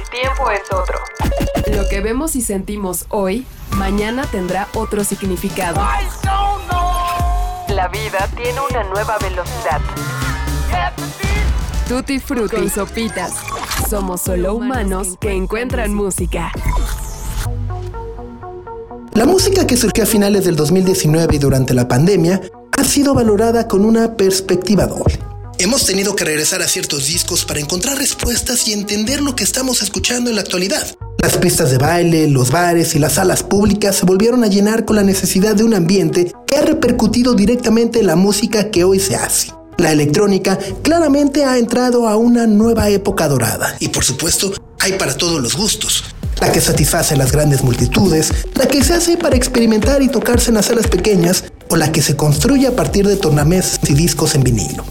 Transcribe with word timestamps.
el 0.00 0.08
tiempo 0.08 0.50
es 0.50 0.62
otro. 0.72 0.98
Lo 1.74 1.88
que 1.88 2.00
vemos 2.00 2.36
y 2.36 2.40
sentimos 2.40 3.06
hoy, 3.08 3.46
mañana 3.76 4.24
tendrá 4.30 4.68
otro 4.74 5.04
significado. 5.04 5.80
La 7.68 7.88
vida 7.88 8.28
tiene 8.36 8.60
una 8.70 8.84
nueva 8.84 9.18
velocidad. 9.18 9.80
Tutti 11.88 12.18
frutti 12.18 12.68
sopitas. 12.68 13.32
Somos 13.88 14.22
solo 14.22 14.54
humanos 14.54 15.16
que 15.20 15.32
encuentran 15.32 15.92
música. 15.92 16.52
La 19.14 19.26
música 19.26 19.66
que 19.66 19.76
surgió 19.76 20.04
a 20.04 20.06
finales 20.06 20.44
del 20.44 20.56
2019 20.56 21.36
y 21.36 21.38
durante 21.38 21.74
la 21.74 21.88
pandemia 21.88 22.40
ha 22.78 22.84
sido 22.84 23.12
valorada 23.14 23.66
con 23.68 23.84
una 23.84 24.16
perspectiva 24.16 24.86
doble. 24.86 25.29
Hemos 25.60 25.84
tenido 25.84 26.16
que 26.16 26.24
regresar 26.24 26.62
a 26.62 26.68
ciertos 26.68 27.08
discos 27.08 27.44
para 27.44 27.60
encontrar 27.60 27.98
respuestas 27.98 28.66
y 28.66 28.72
entender 28.72 29.20
lo 29.20 29.36
que 29.36 29.44
estamos 29.44 29.82
escuchando 29.82 30.30
en 30.30 30.36
la 30.36 30.40
actualidad. 30.40 30.96
Las 31.18 31.36
pistas 31.36 31.70
de 31.70 31.76
baile, 31.76 32.28
los 32.28 32.50
bares 32.50 32.94
y 32.94 32.98
las 32.98 33.12
salas 33.16 33.42
públicas 33.42 33.94
se 33.94 34.06
volvieron 34.06 34.42
a 34.42 34.46
llenar 34.46 34.86
con 34.86 34.96
la 34.96 35.02
necesidad 35.02 35.54
de 35.54 35.64
un 35.64 35.74
ambiente 35.74 36.32
que 36.46 36.56
ha 36.56 36.62
repercutido 36.62 37.34
directamente 37.34 38.00
en 38.00 38.06
la 38.06 38.16
música 38.16 38.70
que 38.70 38.84
hoy 38.84 39.00
se 39.00 39.16
hace. 39.16 39.52
La 39.76 39.92
electrónica 39.92 40.58
claramente 40.80 41.44
ha 41.44 41.58
entrado 41.58 42.08
a 42.08 42.16
una 42.16 42.46
nueva 42.46 42.88
época 42.88 43.28
dorada 43.28 43.76
y 43.80 43.88
por 43.88 44.02
supuesto 44.02 44.54
hay 44.78 44.92
para 44.92 45.14
todos 45.14 45.42
los 45.42 45.56
gustos. 45.56 46.04
La 46.40 46.50
que 46.50 46.62
satisface 46.62 47.12
a 47.12 47.18
las 47.18 47.32
grandes 47.32 47.62
multitudes, 47.62 48.32
la 48.54 48.66
que 48.66 48.82
se 48.82 48.94
hace 48.94 49.18
para 49.18 49.36
experimentar 49.36 50.00
y 50.00 50.08
tocarse 50.08 50.48
en 50.48 50.54
las 50.54 50.64
salas 50.64 50.86
pequeñas 50.86 51.44
o 51.68 51.76
la 51.76 51.92
que 51.92 52.00
se 52.00 52.16
construye 52.16 52.66
a 52.66 52.74
partir 52.74 53.06
de 53.06 53.16
tornamesas 53.16 53.78
y 53.86 53.92
discos 53.92 54.34
en 54.34 54.42
vinilo. 54.42 54.86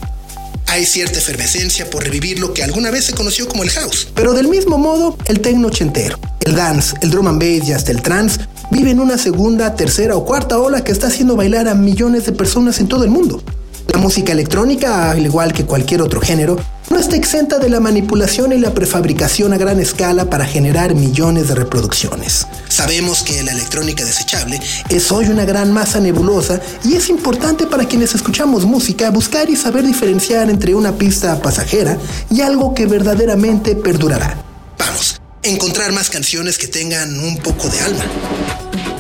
Hay 0.80 0.86
cierta 0.86 1.20
efervescencia 1.20 1.90
por 1.90 2.06
revivir 2.06 2.40
lo 2.40 2.54
que 2.54 2.64
alguna 2.64 2.90
vez 2.90 3.04
se 3.04 3.14
conoció 3.14 3.50
como 3.50 3.64
el 3.64 3.70
house. 3.70 4.08
Pero 4.16 4.32
del 4.32 4.48
mismo 4.48 4.78
modo, 4.78 5.18
el 5.26 5.42
techno 5.42 5.68
ochentero, 5.68 6.18
el 6.40 6.56
dance, 6.56 6.96
el 7.02 7.12
drum 7.12 7.28
and 7.28 7.38
bass 7.38 7.68
y 7.68 7.74
hasta 7.74 7.92
el 7.92 8.02
trance 8.02 8.40
viven 8.72 9.02
una 9.02 9.18
segunda, 9.18 9.76
tercera 9.76 10.16
o 10.16 10.24
cuarta 10.24 10.58
ola 10.58 10.82
que 10.82 10.94
está 10.94 11.08
haciendo 11.08 11.36
bailar 11.36 11.68
a 11.68 11.76
millones 11.76 12.26
de 12.28 12.32
personas 12.32 12.80
en 12.80 12.88
todo 12.88 13.04
el 13.04 13.10
mundo. 13.10 13.44
La 13.92 14.00
música 14.00 14.32
electrónica, 14.32 15.12
al 15.12 15.26
igual 15.26 15.52
que 15.52 15.66
cualquier 15.66 16.02
otro 16.02 16.22
género, 16.22 16.56
no 16.90 17.00
está 17.00 17.16
exenta 17.16 17.60
de 17.60 17.70
la 17.70 17.80
manipulación 17.80 18.52
y 18.54 18.58
la 18.58 18.74
prefabricación 18.74 19.54
a 19.54 19.58
gran 19.58 19.80
escala 19.80 20.30
para 20.30 20.46
generar 20.46 20.96
millones 20.96 21.48
de 21.48 21.56
reproducciones. 21.56 22.48
Sabemos 22.68 23.24
que 23.24 23.44
la 23.44 23.52
electrónica 23.52 24.06
desechable 24.06 24.60
es 24.90 25.12
hoy 25.12 25.26
una 25.28 25.46
gran 25.46 25.72
masa 25.72 26.00
nebulosa 26.00 26.60
y 26.84 26.96
es 26.96 27.10
importante 27.10 27.68
para 27.68 27.86
quienes 27.86 28.16
escuchamos 28.16 28.66
música 28.66 29.10
buscar 29.12 29.50
y 29.50 29.56
saber 29.56 29.86
diferenciar 29.86 30.50
entre 30.50 30.76
una 30.76 30.94
pista 30.94 31.42
pasajera 31.42 31.98
y 32.30 32.42
algo 32.42 32.74
que 32.74 32.86
verdaderamente 32.86 33.76
perdurará. 33.76 34.38
Vamos, 34.78 35.20
encontrar 35.44 35.92
más 35.92 36.10
canciones 36.10 36.58
que 36.58 36.68
tengan 36.68 37.20
un 37.20 37.38
poco 37.38 37.70
de 37.70 37.80
alma. 37.82 38.99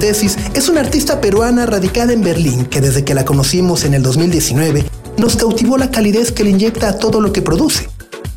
Es 0.00 0.68
una 0.68 0.80
artista 0.80 1.20
peruana 1.20 1.66
radicada 1.66 2.12
en 2.12 2.22
Berlín 2.22 2.66
que 2.66 2.80
desde 2.80 3.04
que 3.04 3.14
la 3.14 3.24
conocimos 3.24 3.84
en 3.84 3.94
el 3.94 4.02
2019 4.02 4.84
nos 5.16 5.34
cautivó 5.34 5.76
la 5.76 5.90
calidez 5.90 6.30
que 6.30 6.44
le 6.44 6.50
inyecta 6.50 6.88
a 6.88 6.98
todo 6.98 7.20
lo 7.20 7.32
que 7.32 7.42
produce. 7.42 7.88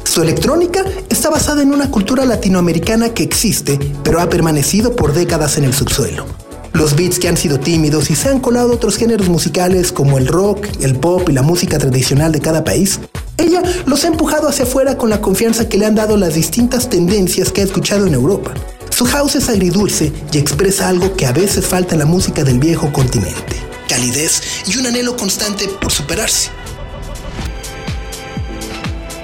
Su 0.03 0.23
electrónica 0.23 0.83
está 1.09 1.29
basada 1.29 1.61
en 1.61 1.71
una 1.71 1.91
cultura 1.91 2.25
latinoamericana 2.25 3.09
que 3.09 3.21
existe, 3.21 3.77
pero 4.03 4.19
ha 4.19 4.27
permanecido 4.27 4.95
por 4.95 5.13
décadas 5.13 5.59
en 5.59 5.65
el 5.65 5.73
subsuelo. 5.73 6.25
Los 6.73 6.95
beats 6.95 7.19
que 7.19 7.27
han 7.27 7.37
sido 7.37 7.59
tímidos 7.59 8.09
y 8.09 8.15
se 8.15 8.29
han 8.29 8.39
colado 8.39 8.73
otros 8.73 8.97
géneros 8.97 9.29
musicales 9.29 9.91
como 9.91 10.17
el 10.17 10.27
rock, 10.27 10.65
el 10.81 10.95
pop 10.95 11.29
y 11.29 11.33
la 11.33 11.43
música 11.43 11.77
tradicional 11.77 12.31
de 12.31 12.41
cada 12.41 12.63
país, 12.63 12.99
ella 13.37 13.61
los 13.85 14.03
ha 14.03 14.07
empujado 14.07 14.47
hacia 14.47 14.65
afuera 14.65 14.97
con 14.97 15.11
la 15.11 15.21
confianza 15.21 15.69
que 15.69 15.77
le 15.77 15.85
han 15.85 15.95
dado 15.95 16.17
las 16.17 16.33
distintas 16.33 16.89
tendencias 16.89 17.51
que 17.51 17.61
ha 17.61 17.65
escuchado 17.65 18.07
en 18.07 18.15
Europa. 18.15 18.51
Su 18.95 19.05
house 19.05 19.35
es 19.35 19.49
agridulce 19.49 20.11
y 20.31 20.37
expresa 20.37 20.87
algo 20.87 21.15
que 21.15 21.25
a 21.25 21.31
veces 21.31 21.65
falta 21.65 21.95
en 21.95 21.99
la 21.99 22.05
música 22.05 22.43
del 22.43 22.59
viejo 22.59 22.91
continente. 22.93 23.55
Calidez 23.87 24.41
y 24.67 24.77
un 24.77 24.85
anhelo 24.85 25.17
constante 25.17 25.67
por 25.67 25.91
superarse. 25.91 26.51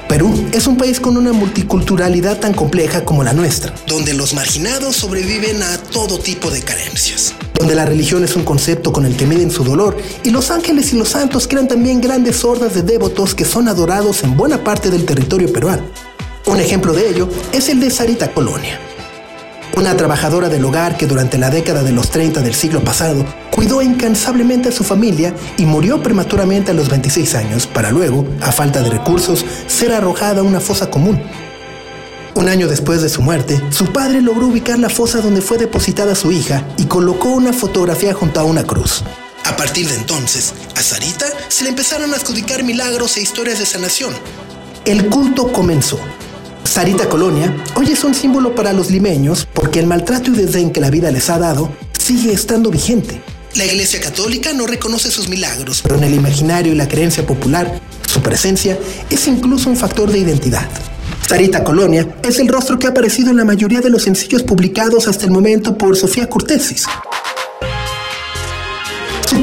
Perú 0.08 0.34
es 0.54 0.68
un 0.68 0.78
país 0.78 1.02
con 1.02 1.18
una 1.18 1.34
multiculturalidad 1.34 2.40
tan 2.40 2.54
compleja 2.54 3.04
como 3.04 3.24
la 3.24 3.34
nuestra, 3.34 3.74
donde 3.88 4.14
los 4.14 4.34
marginados 4.34 4.96
sobreviven 4.96 5.62
a 5.62 5.78
todo 5.78 6.18
tipo 6.18 6.50
de 6.50 6.62
carencias, 6.62 7.34
donde 7.54 7.76
la 7.76 7.86
religión 7.86 8.24
es 8.24 8.38
un 8.38 8.44
concepto 8.44 8.94
con 8.94 9.06
el 9.06 9.18
que 9.18 9.26
miden 9.26 9.52
su 9.52 9.66
dolor 9.66 9.98
y 10.24 10.30
los 10.30 10.50
ángeles 10.50 10.94
y 10.94 10.98
los 10.98 11.10
santos 11.10 11.48
crean 11.48 11.68
también 11.68 12.00
grandes 12.00 12.46
hordas 12.46 12.74
de 12.74 12.84
devotos 12.84 13.36
que 13.36 13.44
son 13.44 13.68
adorados 13.68 14.24
en 14.24 14.38
buena 14.38 14.64
parte 14.64 14.90
del 14.90 15.06
territorio 15.06 15.52
peruano. 15.52 15.84
Un 16.46 16.62
ejemplo 16.62 16.94
de 16.94 17.10
ello 17.10 17.28
es 17.52 17.68
el 17.68 17.82
de 17.82 17.92
Sarita 17.92 18.34
Colonia, 18.34 18.80
una 19.78 19.96
trabajadora 19.96 20.50
del 20.50 20.66
hogar 20.66 20.98
que 20.98 21.06
durante 21.06 21.38
la 21.38 21.52
década 21.52 21.84
de 21.84 21.92
los 21.92 22.10
30 22.10 22.42
del 22.42 22.56
siglo 22.56 22.84
pasado 22.84 23.24
cuidó 23.52 23.84
incansablemente 23.84 24.70
a 24.70 24.72
su 24.72 24.84
familia 24.84 25.36
y 25.56 25.66
murió 25.66 26.02
prematuramente 26.02 26.72
a 26.72 26.74
los 26.74 26.90
26 26.90 27.36
años 27.36 27.68
para 27.68 27.92
luego, 27.92 28.26
a 28.42 28.52
falta 28.52 28.82
de 28.82 28.90
recursos, 28.90 29.46
ser 29.68 29.94
arrojada 29.94 30.42
a 30.42 30.44
una 30.44 30.60
fosa 30.60 30.90
común. 30.90 31.22
Un 32.34 32.50
año 32.50 32.68
después 32.68 33.04
de 33.04 33.10
su 33.10 33.22
muerte, 33.22 33.62
su 33.70 33.94
padre 33.94 34.22
logró 34.22 34.48
ubicar 34.48 34.80
la 34.80 34.90
fosa 34.90 35.22
donde 35.22 35.42
fue 35.42 35.60
depositada 35.60 36.16
su 36.16 36.32
hija 36.32 36.64
y 36.78 36.86
colocó 36.86 37.30
una 37.30 37.54
fotografía 37.54 38.16
junto 38.16 38.40
a 38.40 38.46
una 38.46 38.64
cruz. 38.64 39.04
A 39.46 39.56
partir 39.56 39.88
de 39.88 39.96
entonces, 39.96 40.56
a 40.76 40.82
Sarita 40.82 41.28
se 41.50 41.64
le 41.64 41.70
empezaron 41.70 42.14
a 42.14 42.18
adjudicar 42.18 42.64
milagros 42.64 43.16
e 43.18 43.22
historias 43.22 43.60
de 43.60 43.68
sanación. 43.68 44.14
El 44.86 45.08
culto 45.08 45.52
comenzó 45.52 46.00
Sarita 46.68 47.08
Colonia 47.08 47.56
hoy 47.76 47.92
es 47.92 48.04
un 48.04 48.14
símbolo 48.14 48.54
para 48.54 48.74
los 48.74 48.92
limeños 48.92 49.48
porque 49.54 49.80
el 49.80 49.88
maltrato 49.88 50.32
y 50.32 50.36
desdén 50.36 50.72
que 50.72 50.82
la 50.82 50.90
vida 50.90 51.10
les 51.12 51.30
ha 51.30 51.40
dado 51.40 51.72
sigue 51.98 52.34
estando 52.34 52.70
vigente. 52.70 53.22
La 53.56 53.66
Iglesia 53.66 54.02
Católica 54.02 54.52
no 54.54 54.68
reconoce 54.68 55.10
sus 55.10 55.30
milagros, 55.30 55.82
pero 55.82 55.96
en 55.96 56.04
el 56.04 56.14
imaginario 56.14 56.74
y 56.74 56.76
la 56.76 56.88
creencia 56.88 57.26
popular, 57.26 57.80
su 58.06 58.22
presencia 58.22 58.78
es 59.10 59.28
incluso 59.28 59.70
un 59.70 59.78
factor 59.78 60.12
de 60.12 60.20
identidad. 60.20 60.68
Sarita 61.28 61.64
Colonia 61.64 62.08
es 62.22 62.38
el 62.38 62.50
rostro 62.50 62.78
que 62.78 62.88
ha 62.88 62.92
aparecido 62.92 63.32
en 63.32 63.38
la 63.38 63.46
mayoría 63.46 63.80
de 63.80 63.90
los 63.90 64.04
sencillos 64.04 64.44
publicados 64.44 65.08
hasta 65.08 65.26
el 65.26 65.32
momento 65.32 65.78
por 65.78 65.96
Sofía 65.96 66.30
Cortesis. 66.30 66.86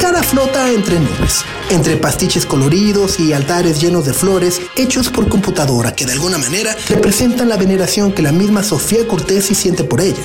Cara 0.05 0.23
flota 0.23 0.71
entre 0.71 1.01
nubes, 1.01 1.45
entre 1.71 1.97
pastiches 1.97 2.45
coloridos 2.45 3.19
y 3.19 3.33
altares 3.33 3.81
llenos 3.81 4.05
de 4.05 4.13
flores 4.13 4.61
hechos 4.77 5.09
por 5.09 5.31
computadora 5.31 5.97
que 5.97 6.05
de 6.05 6.13
alguna 6.13 6.37
manera 6.37 6.77
representan 6.89 7.49
la 7.49 7.57
veneración 7.57 8.13
que 8.13 8.21
la 8.21 8.31
misma 8.31 8.63
Sofía 8.63 9.09
Cortesi 9.09 9.55
siente 9.55 9.83
por 9.83 10.03
ella. 10.03 10.23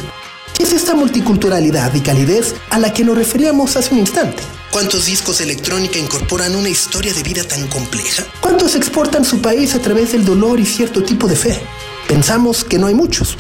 Es 0.60 0.74
esta 0.74 0.96
multiculturalidad 0.96 1.94
y 1.94 2.02
calidez 2.02 2.56
a 2.72 2.78
la 2.78 2.92
que 2.94 3.06
nos 3.06 3.18
referíamos 3.18 3.78
hace 3.78 3.94
un 3.94 4.02
instante. 4.02 4.44
¿Cuántos 4.72 5.06
discos 5.06 5.40
electrónica 5.40 5.98
incorporan 5.98 6.56
una 6.56 6.68
historia 6.68 7.14
de 7.14 7.24
vida 7.24 7.46
tan 7.46 7.66
compleja? 7.68 8.26
¿Cuántos 8.42 8.76
exportan 8.76 9.24
su 9.24 9.42
país 9.42 9.76
a 9.76 9.80
través 9.80 10.12
del 10.12 10.26
dolor 10.26 10.60
y 10.60 10.66
cierto 10.66 11.04
tipo 11.04 11.26
de 11.28 11.38
fe? 11.38 11.62
Pensamos 12.08 12.66
que 12.66 12.78
no 12.78 12.88
hay 12.88 12.96
muchos, 12.96 13.38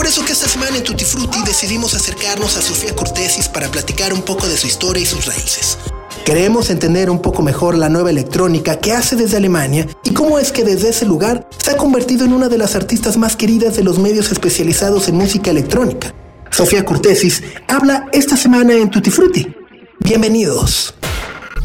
por 0.00 0.06
eso 0.06 0.24
que 0.24 0.32
esta 0.32 0.48
semana 0.48 0.78
en 0.78 0.82
Tutti 0.82 1.04
Frutti 1.04 1.42
decidimos 1.44 1.92
acercarnos 1.92 2.56
a 2.56 2.62
Sofía 2.62 2.96
Cortesis 2.96 3.50
para 3.50 3.68
platicar 3.68 4.14
un 4.14 4.22
poco 4.22 4.46
de 4.46 4.56
su 4.56 4.66
historia 4.66 5.02
y 5.02 5.04
sus 5.04 5.26
raíces. 5.26 5.78
Queremos 6.24 6.70
entender 6.70 7.10
un 7.10 7.20
poco 7.20 7.42
mejor 7.42 7.76
la 7.76 7.90
nueva 7.90 8.08
electrónica 8.08 8.78
que 8.78 8.94
hace 8.94 9.14
desde 9.14 9.36
Alemania 9.36 9.86
y 10.02 10.14
cómo 10.14 10.38
es 10.38 10.52
que 10.52 10.64
desde 10.64 10.88
ese 10.88 11.04
lugar 11.04 11.46
se 11.58 11.72
ha 11.72 11.76
convertido 11.76 12.24
en 12.24 12.32
una 12.32 12.48
de 12.48 12.56
las 12.56 12.76
artistas 12.76 13.18
más 13.18 13.36
queridas 13.36 13.76
de 13.76 13.84
los 13.84 13.98
medios 13.98 14.32
especializados 14.32 15.06
en 15.08 15.16
música 15.16 15.50
electrónica. 15.50 16.14
Sofía 16.50 16.82
Cortesis 16.82 17.42
habla 17.68 18.06
esta 18.12 18.38
semana 18.38 18.72
en 18.72 18.88
Tutti 18.88 19.10
Frutti. 19.10 19.54
Bienvenidos. 19.98 20.94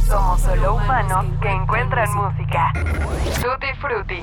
Somos 0.09 0.41
solo 0.41 0.75
humanos 0.75 1.25
que 1.41 1.49
encuentran 1.49 2.09
música. 2.13 2.73
Tutti 3.41 3.67
Frutti. 3.79 4.21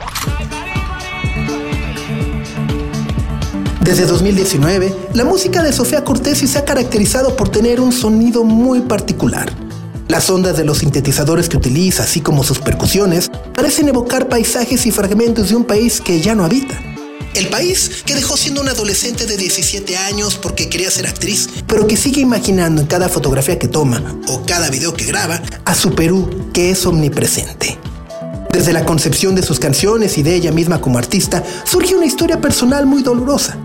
Desde 3.82 4.06
2019, 4.06 4.94
la 5.14 5.24
música 5.24 5.60
de 5.60 5.72
Sofía 5.72 6.04
Cortesi 6.04 6.46
se 6.46 6.56
ha 6.56 6.64
caracterizado 6.64 7.36
por 7.36 7.48
tener 7.48 7.80
un 7.80 7.90
sonido 7.90 8.44
muy 8.44 8.82
particular. 8.82 9.52
Las 10.06 10.30
ondas 10.30 10.56
de 10.56 10.64
los 10.64 10.78
sintetizadores 10.78 11.48
que 11.48 11.56
utiliza, 11.56 12.04
así 12.04 12.20
como 12.20 12.44
sus 12.44 12.60
percusiones, 12.60 13.28
parecen 13.54 13.88
evocar 13.88 14.28
paisajes 14.28 14.86
y 14.86 14.92
fragmentos 14.92 15.48
de 15.48 15.56
un 15.56 15.64
país 15.64 16.00
que 16.00 16.20
ya 16.20 16.36
no 16.36 16.44
habita. 16.44 16.80
El 17.34 17.48
país 17.48 18.04
que 18.06 18.14
dejó 18.14 18.36
siendo 18.36 18.60
una 18.60 18.70
adolescente 18.70 19.26
de 19.26 19.36
17 19.36 19.96
años 19.96 20.36
porque 20.40 20.68
quería 20.68 20.90
ser 20.90 21.08
actriz, 21.08 21.48
pero 21.66 21.88
que 21.88 21.96
sigue 21.96 22.20
imaginando 22.20 22.80
en 22.80 22.86
cada 22.86 23.08
fotografía 23.08 23.58
que 23.58 23.66
toma 23.66 24.00
o 24.28 24.46
cada 24.46 24.70
video 24.70 24.94
que 24.94 25.06
graba 25.06 25.42
a 25.64 25.74
su 25.74 25.92
Perú 25.92 26.30
que 26.52 26.70
es 26.70 26.86
omnipresente. 26.86 27.78
Desde 28.52 28.74
la 28.74 28.84
concepción 28.84 29.34
de 29.34 29.42
sus 29.42 29.58
canciones 29.58 30.18
y 30.18 30.22
de 30.22 30.34
ella 30.36 30.52
misma 30.52 30.80
como 30.80 30.98
artista, 30.98 31.42
surge 31.64 31.96
una 31.96 32.04
historia 32.04 32.38
personal 32.38 32.84
muy 32.84 33.02
dolorosa. 33.02 33.56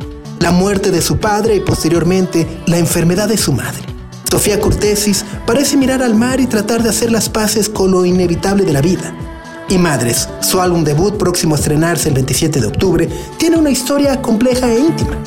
La 0.47 0.53
muerte 0.53 0.91
de 0.91 1.01
su 1.01 1.17
padre 1.17 1.55
y 1.57 1.59
posteriormente 1.59 2.47
la 2.67 2.77
enfermedad 2.77 3.27
de 3.27 3.35
su 3.35 3.51
madre. 3.51 3.83
Sofía 4.31 4.61
Cortesis 4.61 5.25
parece 5.45 5.75
mirar 5.75 6.01
al 6.01 6.15
mar 6.15 6.39
y 6.39 6.45
tratar 6.47 6.81
de 6.83 6.87
hacer 6.87 7.11
las 7.11 7.27
paces 7.27 7.67
con 7.67 7.91
lo 7.91 8.05
inevitable 8.05 8.63
de 8.63 8.71
la 8.71 8.79
vida 8.79 9.13
y 9.67 9.77
Madres, 9.77 10.29
su 10.39 10.61
álbum 10.61 10.85
debut 10.85 11.17
próximo 11.17 11.55
a 11.55 11.57
estrenarse 11.57 12.07
el 12.07 12.15
27 12.15 12.61
de 12.61 12.67
octubre, 12.67 13.09
tiene 13.37 13.57
una 13.57 13.71
historia 13.71 14.21
compleja 14.21 14.71
e 14.71 14.79
íntima. 14.79 15.21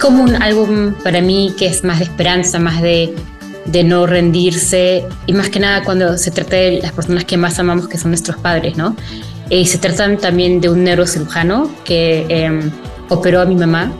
Como 0.00 0.22
un 0.22 0.42
álbum 0.42 0.94
para 1.04 1.20
mí 1.20 1.54
que 1.56 1.66
es 1.66 1.84
más 1.84 1.98
de 1.98 2.06
esperanza, 2.06 2.58
más 2.58 2.80
de, 2.82 3.14
de 3.66 3.84
no 3.84 4.06
rendirse 4.06 5.04
y 5.26 5.32
más 5.32 5.50
que 5.50 5.60
nada 5.60 5.84
cuando 5.84 6.16
se 6.16 6.30
trata 6.30 6.56
de 6.56 6.80
las 6.82 6.92
personas 6.92 7.24
que 7.24 7.36
más 7.36 7.58
amamos, 7.58 7.86
que 7.86 7.98
son 7.98 8.10
nuestros 8.10 8.38
padres, 8.38 8.76
¿no? 8.76 8.96
Y 9.50 9.66
se 9.66 9.78
trata 9.78 10.16
también 10.16 10.60
de 10.60 10.70
un 10.70 10.84
neurocirujano 10.84 11.70
que 11.84 12.24
em, 12.28 12.70
operó 13.08 13.40
a 13.40 13.44
mi 13.44 13.56
mamá 13.56 13.92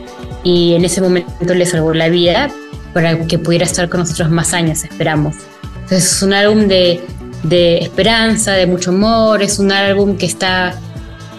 y 0.43 0.73
en 0.73 0.85
ese 0.85 1.01
momento 1.01 1.53
le 1.53 1.65
salvó 1.65 1.93
la 1.93 2.09
vida 2.09 2.49
para 2.93 3.27
que 3.27 3.37
pudiera 3.37 3.65
estar 3.65 3.87
con 3.87 3.99
nosotros 3.99 4.29
más 4.31 4.53
años, 4.53 4.83
esperamos. 4.83 5.35
Entonces 5.83 6.11
es 6.11 6.23
un 6.23 6.33
álbum 6.33 6.67
de, 6.67 7.01
de 7.43 7.77
esperanza, 7.79 8.53
de 8.53 8.65
mucho 8.65 8.89
amor, 8.89 9.43
es 9.43 9.59
un 9.59 9.71
álbum 9.71 10.17
que 10.17 10.25
está 10.25 10.73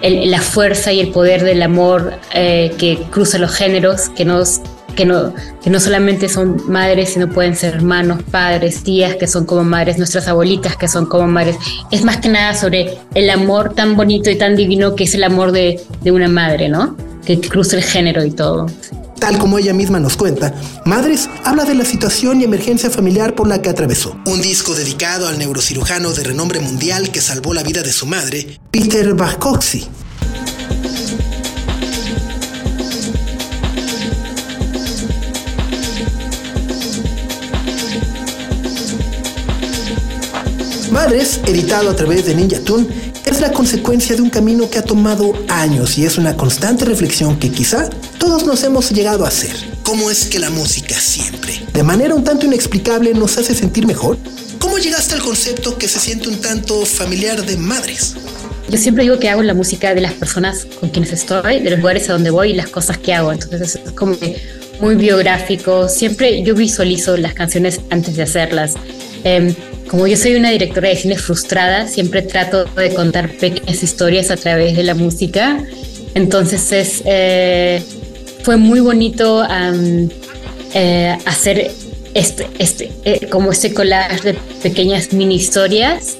la 0.02 0.40
fuerza 0.40 0.92
y 0.92 1.00
el 1.00 1.10
poder 1.10 1.44
del 1.44 1.62
amor 1.62 2.14
eh, 2.34 2.74
que 2.78 2.98
cruza 3.10 3.38
los 3.38 3.52
géneros, 3.52 4.08
que 4.10 4.24
nos 4.24 4.60
que 4.94 5.06
no, 5.06 5.32
que 5.62 5.70
no 5.70 5.80
solamente 5.80 6.28
son 6.28 6.60
madres, 6.70 7.14
sino 7.14 7.30
pueden 7.30 7.56
ser 7.56 7.76
hermanos, 7.76 8.22
padres, 8.30 8.82
tías, 8.82 9.16
que 9.16 9.26
son 9.26 9.46
como 9.46 9.64
madres, 9.64 9.96
nuestras 9.96 10.28
abuelitas, 10.28 10.76
que 10.76 10.86
son 10.86 11.06
como 11.06 11.26
madres. 11.26 11.56
Es 11.90 12.04
más 12.04 12.18
que 12.18 12.28
nada 12.28 12.54
sobre 12.54 12.98
el 13.14 13.30
amor 13.30 13.74
tan 13.74 13.96
bonito 13.96 14.28
y 14.28 14.36
tan 14.36 14.54
divino 14.54 14.94
que 14.94 15.04
es 15.04 15.14
el 15.14 15.24
amor 15.24 15.52
de, 15.52 15.80
de 16.02 16.12
una 16.12 16.28
madre, 16.28 16.68
¿no? 16.68 16.94
Que 17.24 17.40
cruza 17.40 17.76
el 17.76 17.82
género 17.82 18.22
y 18.22 18.32
todo. 18.32 18.66
Tal 19.22 19.38
como 19.38 19.56
ella 19.56 19.72
misma 19.72 20.00
nos 20.00 20.16
cuenta, 20.16 20.52
Madres 20.84 21.30
habla 21.44 21.64
de 21.64 21.76
la 21.76 21.84
situación 21.84 22.40
y 22.40 22.44
emergencia 22.44 22.90
familiar 22.90 23.36
por 23.36 23.46
la 23.46 23.62
que 23.62 23.68
atravesó. 23.68 24.16
Un 24.26 24.42
disco 24.42 24.74
dedicado 24.74 25.28
al 25.28 25.38
neurocirujano 25.38 26.10
de 26.10 26.24
renombre 26.24 26.58
mundial 26.58 27.12
que 27.12 27.20
salvó 27.20 27.54
la 27.54 27.62
vida 27.62 27.84
de 27.84 27.92
su 27.92 28.04
madre, 28.04 28.58
Peter 28.72 29.14
Bacoxi. 29.14 29.86
Madres, 40.90 41.38
editado 41.46 41.90
a 41.90 41.94
través 41.94 42.26
de 42.26 42.34
Ninja 42.34 42.58
Tune, 42.58 42.88
es 43.24 43.40
la 43.40 43.52
consecuencia 43.52 44.16
de 44.16 44.22
un 44.22 44.30
camino 44.30 44.68
que 44.68 44.80
ha 44.80 44.82
tomado 44.82 45.32
años 45.48 45.96
y 45.96 46.04
es 46.04 46.18
una 46.18 46.36
constante 46.36 46.84
reflexión 46.84 47.38
que 47.38 47.52
quizá 47.52 47.88
todos 48.22 48.46
nos 48.46 48.62
hemos 48.62 48.90
llegado 48.90 49.24
a 49.24 49.28
hacer. 49.28 49.50
¿Cómo 49.82 50.08
es 50.08 50.26
que 50.26 50.38
la 50.38 50.48
música 50.48 50.94
siempre, 50.94 51.60
de 51.72 51.82
manera 51.82 52.14
un 52.14 52.22
tanto 52.22 52.46
inexplicable, 52.46 53.12
nos 53.14 53.36
hace 53.36 53.52
sentir 53.52 53.84
mejor? 53.84 54.16
¿Cómo 54.60 54.78
llegaste 54.78 55.14
al 55.14 55.22
concepto 55.22 55.76
que 55.76 55.88
se 55.88 55.98
siente 55.98 56.28
un 56.28 56.40
tanto 56.40 56.86
familiar 56.86 57.44
de 57.44 57.56
madres? 57.56 58.14
Yo 58.68 58.78
siempre 58.78 59.02
digo 59.02 59.18
que 59.18 59.28
hago 59.28 59.42
la 59.42 59.54
música 59.54 59.92
de 59.92 60.02
las 60.02 60.12
personas 60.12 60.68
con 60.78 60.90
quienes 60.90 61.12
estoy, 61.12 61.58
de 61.58 61.70
los 61.70 61.80
lugares 61.80 62.08
a 62.10 62.12
donde 62.12 62.30
voy 62.30 62.50
y 62.50 62.54
las 62.54 62.68
cosas 62.68 62.96
que 62.96 63.12
hago. 63.12 63.32
Entonces 63.32 63.80
es 63.84 63.90
como 63.90 64.16
muy 64.80 64.94
biográfico. 64.94 65.88
Siempre 65.88 66.44
yo 66.44 66.54
visualizo 66.54 67.16
las 67.16 67.34
canciones 67.34 67.80
antes 67.90 68.14
de 68.14 68.22
hacerlas. 68.22 68.74
Eh, 69.24 69.52
como 69.88 70.06
yo 70.06 70.16
soy 70.16 70.36
una 70.36 70.50
directora 70.50 70.90
de 70.90 70.96
cine 70.96 71.18
frustrada, 71.18 71.88
siempre 71.88 72.22
trato 72.22 72.66
de 72.66 72.94
contar 72.94 73.32
pequeñas 73.32 73.82
historias 73.82 74.30
a 74.30 74.36
través 74.36 74.76
de 74.76 74.84
la 74.84 74.94
música. 74.94 75.58
Entonces 76.14 76.70
es, 76.70 77.02
eh, 77.04 77.82
fue 78.42 78.56
muy 78.56 78.80
bonito 78.80 79.44
eh, 80.74 81.16
hacer 81.26 81.70
este, 82.14 82.46
este, 82.58 82.92
eh, 83.04 83.28
como 83.30 83.52
este 83.52 83.72
collage 83.72 84.32
de 84.32 84.34
pequeñas 84.62 85.12
mini 85.12 85.36
historias, 85.36 86.16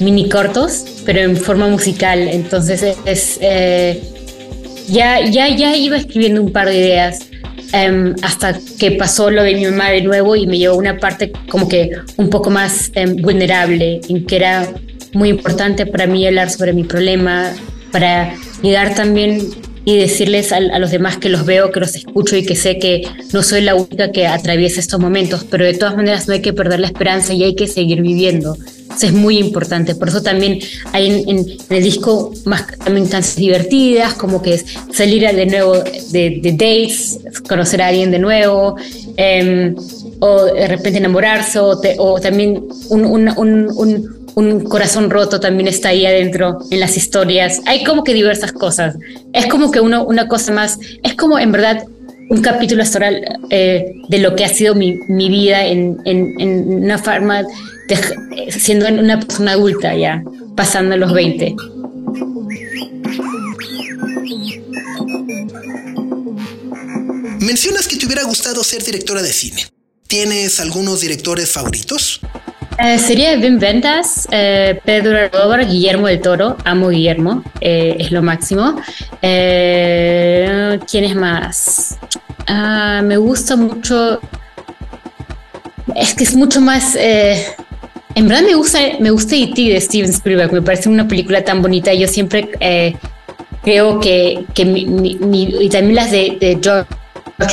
mini 0.00 0.28
cortos, 0.28 0.84
pero 1.04 1.20
en 1.20 1.36
forma 1.36 1.68
musical. 1.68 2.18
Entonces 2.20 2.96
es, 3.04 3.40
ya, 4.88 5.20
ya, 5.20 5.48
ya 5.48 5.76
iba 5.76 5.96
escribiendo 5.96 6.42
un 6.42 6.52
par 6.52 6.68
de 6.68 6.78
ideas 6.78 7.20
Em, 7.76 8.14
hasta 8.22 8.56
que 8.78 8.92
pasó 8.92 9.32
lo 9.32 9.42
de 9.42 9.52
mi 9.54 9.64
mamá 9.64 9.90
de 9.90 10.00
nuevo 10.00 10.36
y 10.36 10.46
me 10.46 10.58
llevó 10.58 10.76
una 10.76 10.96
parte 10.98 11.32
como 11.48 11.68
que 11.68 11.90
un 12.16 12.30
poco 12.30 12.48
más 12.48 12.92
em, 12.94 13.16
vulnerable, 13.16 14.00
en 14.08 14.24
que 14.26 14.36
era 14.36 14.68
muy 15.12 15.30
importante 15.30 15.84
para 15.84 16.06
mí 16.06 16.24
hablar 16.24 16.50
sobre 16.50 16.72
mi 16.72 16.84
problema, 16.84 17.50
para 17.90 18.32
llegar 18.62 18.94
también 18.94 19.40
y 19.84 19.96
decirles 19.96 20.52
a, 20.52 20.60
los 20.60 20.90
demás 20.90 21.18
que 21.18 21.28
los 21.28 21.44
veo, 21.44 21.70
que 21.70 21.80
los 21.80 21.94
escucho 21.94 22.36
y 22.36 22.44
que 22.44 22.56
sé 22.56 22.78
que 22.78 23.06
no 23.32 23.42
soy 23.42 23.60
la 23.60 23.74
única 23.74 24.12
que 24.12 24.26
atraviesa 24.26 24.80
estos 24.80 25.00
momentos, 25.00 25.44
pero 25.50 25.64
de 25.64 25.74
todas 25.74 25.96
maneras 25.96 26.26
no 26.26 26.34
hay 26.34 26.40
que 26.40 26.52
perder 26.52 26.80
la 26.80 26.86
esperanza 26.86 27.34
y 27.34 27.44
hay 27.44 27.54
que 27.54 27.66
seguir 27.66 28.00
viviendo. 28.00 28.56
Eso 28.96 29.06
es 29.06 29.12
muy 29.12 29.38
importante. 29.38 29.94
Por 29.94 30.08
eso 30.08 30.22
también 30.22 30.60
hay 30.92 31.24
en, 31.26 31.46
el 31.68 31.82
disco 31.82 32.32
más 32.44 32.66
también 32.78 33.06
canciones 33.06 33.36
divertidas, 33.36 34.14
como 34.14 34.40
que 34.40 34.54
es 34.54 34.64
salir 34.92 35.22
de 35.22 35.46
nuevo 35.46 35.74
de, 36.10 36.40
dates, 36.42 37.20
conocer 37.48 37.82
a 37.82 37.88
alguien 37.88 38.10
de 38.10 38.18
nuevo, 38.18 38.76
em, 39.16 39.74
o 40.20 40.44
de 40.44 40.68
repente 40.68 40.98
enamorarse, 40.98 41.58
o, 41.58 42.20
también 42.20 42.62
un, 42.88 43.04
un, 43.04 43.28
un, 43.36 44.23
corazón 44.68 45.10
roto 45.10 45.40
también 45.40 45.68
está 45.68 45.90
ahí 45.90 46.06
adentro 46.06 46.58
en 46.70 46.80
las 46.80 46.96
historias. 46.96 47.60
Hay 47.66 47.84
como 47.84 48.04
que 48.04 48.14
diversas 48.14 48.52
cosas. 48.52 48.96
Es 49.32 49.46
como 49.46 49.70
que 49.70 49.80
uno, 49.80 50.04
una 50.04 50.28
cosa 50.28 50.52
más, 50.52 50.78
es 51.02 51.14
como 51.14 51.38
en 51.38 51.52
verdad 51.52 51.84
un 52.30 52.40
capítulo 52.40 52.82
astral 52.82 53.22
eh, 53.50 53.92
de 54.08 54.18
lo 54.18 54.34
que 54.34 54.44
ha 54.44 54.48
sido 54.48 54.74
mi, 54.74 54.98
mi 55.08 55.28
vida 55.28 55.64
en, 55.66 55.98
en, 56.04 56.82
una 56.84 56.98
forma 56.98 57.42
siendo 58.48 58.88
una 58.88 59.20
persona 59.20 59.52
adulta 59.52 59.94
ya, 59.94 60.22
pasando 60.56 60.96
los 60.96 61.12
20. 61.12 61.54
Mencionas 67.40 67.86
que 67.86 67.96
te 67.96 68.06
hubiera 68.06 68.24
gustado 68.24 68.64
ser 68.64 68.82
directora 68.82 69.22
de 69.22 69.32
cine. 69.32 69.66
¿Tienes 70.08 70.60
algunos 70.60 71.00
directores 71.02 71.50
favoritos? 71.50 72.20
Eh, 72.78 72.98
sería 72.98 73.36
Ben 73.38 73.58
Ventas, 73.58 74.28
eh, 74.30 74.80
Pedro 74.84 75.18
Almodóvar, 75.18 75.66
Guillermo 75.66 76.08
del 76.08 76.20
Toro. 76.20 76.56
Amo 76.64 76.88
Guillermo, 76.88 77.42
eh, 77.60 77.96
es 77.98 78.10
lo 78.10 78.22
máximo. 78.22 78.76
¿Quién 79.20 81.04
es 81.04 81.14
más? 81.14 81.98
Ah, 82.46 83.00
me 83.04 83.16
gusta 83.16 83.56
mucho. 83.56 84.20
Es 85.94 86.14
que 86.14 86.24
es 86.24 86.34
mucho 86.34 86.60
más 86.60 86.96
en 88.14 88.28
verdad 88.28 88.44
me 88.44 88.54
gusta, 88.54 88.78
me 89.00 89.10
gusta 89.10 89.34
E.T. 89.34 89.60
de 89.60 89.80
Steven 89.80 90.10
Spielberg, 90.10 90.52
me 90.52 90.62
parece 90.62 90.88
una 90.88 91.08
película 91.08 91.44
tan 91.44 91.60
bonita. 91.62 91.92
Yo 91.92 92.06
siempre 92.06 92.48
eh, 92.60 92.94
creo 93.62 93.98
que, 93.98 94.44
que 94.54 94.64
mi, 94.64 94.84
y 95.60 95.68
también 95.68 95.96
las 95.96 96.12
de, 96.12 96.58
George 96.62 96.88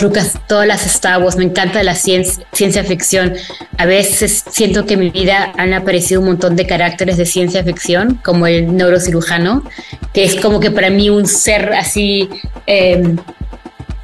Lucas, 0.01 0.33
todas 0.47 0.67
las 0.67 0.85
Star 0.85 1.21
Wars, 1.21 1.35
me 1.37 1.43
encanta 1.43 1.83
la 1.83 1.95
ciencia, 1.95 2.43
ciencia 2.51 2.83
ficción. 2.83 3.33
A 3.77 3.85
veces 3.85 4.43
siento 4.49 4.85
que 4.85 4.93
en 4.93 4.99
mi 4.99 5.09
vida 5.09 5.53
han 5.57 5.73
aparecido 5.73 6.21
un 6.21 6.27
montón 6.27 6.55
de 6.55 6.67
caracteres 6.67 7.17
de 7.17 7.25
ciencia 7.25 7.63
ficción, 7.63 8.19
como 8.23 8.47
el 8.47 8.75
neurocirujano, 8.75 9.63
que 10.13 10.23
es 10.23 10.35
como 10.35 10.59
que 10.59 10.71
para 10.71 10.89
mí 10.89 11.09
un 11.09 11.25
ser 11.25 11.73
así 11.73 12.29
eh, 12.67 13.15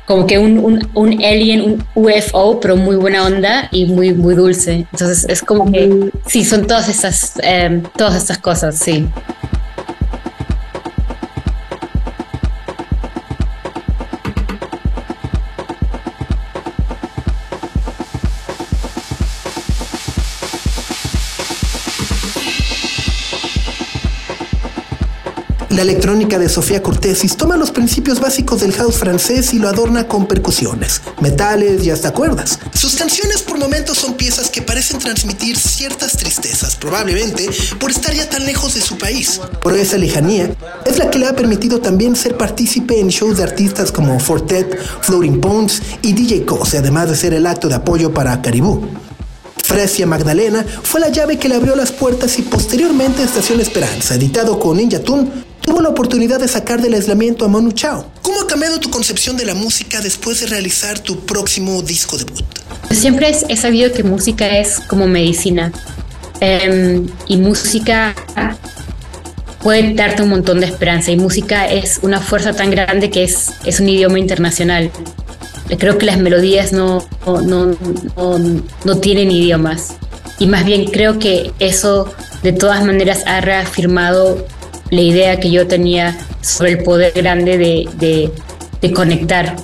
como 0.08 0.26
que 0.26 0.40
un, 0.40 0.58
un, 0.60 0.88
un, 0.94 1.14
alien, 1.24 1.62
un 1.62 1.86
UFO, 1.94 2.62
pero 2.62 2.78
muy 2.78 2.96
buena 2.96 3.26
onda 3.26 3.68
y 3.72 3.86
muy, 3.88 4.14
muy 4.14 4.36
dulce. 4.36 4.88
Entonces 4.92 5.26
es 5.28 5.42
como 5.42 5.70
que 5.70 6.12
sí, 6.26 6.46
son 6.46 6.66
todas 6.66 6.88
estas, 6.88 7.34
em, 7.44 7.84
todas 7.98 8.16
estas 8.16 8.38
cosas, 8.38 8.80
sí. 8.80 9.06
La 25.78 25.84
electrónica 25.84 26.40
de 26.40 26.50
Sofía 26.50 26.82
Cortesis 26.82 27.38
toma 27.38 27.56
los 27.56 27.70
principios 27.70 28.20
básicos 28.20 28.62
del 28.62 28.74
house 28.74 28.98
francés 28.98 29.54
y 29.54 29.60
lo 29.60 29.70
adorna 29.70 30.08
con 30.08 30.26
percusiones, 30.26 31.04
metales 31.22 31.86
y 31.86 31.92
hasta 31.92 32.14
cuerdas. 32.16 32.58
Sus 32.74 32.96
canciones 32.96 33.44
por 33.44 33.60
momentos 33.60 34.00
son 34.00 34.16
piezas 34.16 34.50
que 34.50 34.64
parecen 34.64 34.98
transmitir 34.98 35.56
ciertas 35.56 36.18
tristezas, 36.18 36.76
probablemente 36.78 37.48
por 37.80 37.92
estar 37.92 38.12
ya 38.12 38.28
tan 38.28 38.48
lejos 38.48 38.74
de 38.74 38.82
su 38.82 38.98
país. 38.98 39.40
Pero 39.64 39.76
esa 39.76 40.00
lejanía 40.00 40.50
es 40.84 40.98
la 40.98 41.12
que 41.12 41.20
le 41.20 41.28
ha 41.28 41.36
permitido 41.36 41.80
también 41.80 42.16
ser 42.16 42.38
partícipe 42.38 43.00
en 43.00 43.10
shows 43.10 43.38
de 43.38 43.44
artistas 43.44 43.92
como 43.92 44.20
Fortet, 44.20 44.80
Floating 45.02 45.40
Bones 45.40 45.84
y 46.02 46.14
DJ 46.14 46.44
Cose, 46.46 46.80
además 46.80 47.08
de 47.12 47.16
ser 47.16 47.36
el 47.36 47.46
acto 47.46 47.70
de 47.70 47.76
apoyo 47.76 48.12
para 48.12 48.42
Caribú. 48.42 48.82
Fresia 49.64 50.08
Magdalena 50.08 50.66
fue 50.82 51.02
la 51.02 51.10
llave 51.10 51.38
que 51.38 51.50
le 51.50 51.56
abrió 51.56 51.76
las 51.76 51.92
puertas 51.92 52.40
y 52.40 52.42
posteriormente 52.42 53.22
Estación 53.22 53.60
Esperanza, 53.60 54.16
editado 54.16 54.58
con 54.58 54.78
Ninja 54.78 55.02
Tune, 55.02 55.46
tuvo 55.68 55.82
la 55.82 55.90
oportunidad 55.90 56.40
de 56.40 56.48
sacar 56.48 56.82
del 56.82 56.94
aislamiento 56.94 57.44
a 57.44 57.50
Manu 57.50 57.74
Chao. 57.74 58.10
¿Cómo 58.22 58.40
ha 58.40 58.48
cambiado 58.48 58.80
tu 58.80 58.90
concepción 58.90 59.36
de 59.36 59.44
la 59.44 59.54
música 59.54 60.00
después 60.00 60.40
de 60.40 60.48
realizar 60.48 60.98
tu 60.98 61.20
próximo 61.26 61.82
disco 61.82 62.18
debut? 62.18 62.46
Siempre 62.90 63.36
he 63.50 63.58
sabido 63.58 63.92
que 63.92 64.02
música 64.02 64.48
es 64.48 64.80
como 64.80 65.08
medicina 65.08 65.74
em, 66.40 67.06
y 67.28 67.36
música 67.36 68.16
puede 69.62 69.94
darte 69.94 70.22
un 70.22 70.30
montón 70.30 70.62
de 70.62 70.68
esperanza 70.68 71.12
y 71.12 71.18
música 71.18 71.68
es 71.68 72.00
una 72.02 72.22
fuerza 72.22 72.54
tan 72.54 72.72
grande 72.72 73.10
que 73.10 73.26
es, 73.26 73.50
es 73.66 73.82
un 73.82 73.90
idioma 73.90 74.20
internacional 74.20 74.90
creo 75.78 75.98
que 75.98 76.06
las 76.06 76.18
melodías 76.18 76.72
no, 76.72 77.06
no, 77.26 77.76
no, 78.86 78.98
tienen 79.00 79.32
idiomas. 79.32 79.98
Y 80.40 80.48
más 80.48 80.64
bien 80.64 80.86
creo 80.86 81.20
que 81.20 81.52
eso 81.60 82.14
de 82.42 82.54
todas 82.54 82.86
maneras 82.86 83.24
ha 83.26 83.42
reafirmado 83.42 84.48
la 84.90 85.02
idea 85.02 85.40
que 85.40 85.52
yo 85.52 85.68
tenía 85.68 86.18
sobre 86.42 86.72
el 86.72 86.84
poder 86.84 87.14
grande 87.14 87.58
de, 87.58 88.32
de 88.82 88.94
conectar, 88.94 89.56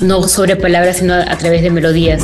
no 0.00 0.22
sobre 0.28 0.56
palabras, 0.56 0.98
sino 0.98 1.14
a 1.14 1.36
través 1.36 1.62
de 1.62 1.70
melodías. 1.70 2.22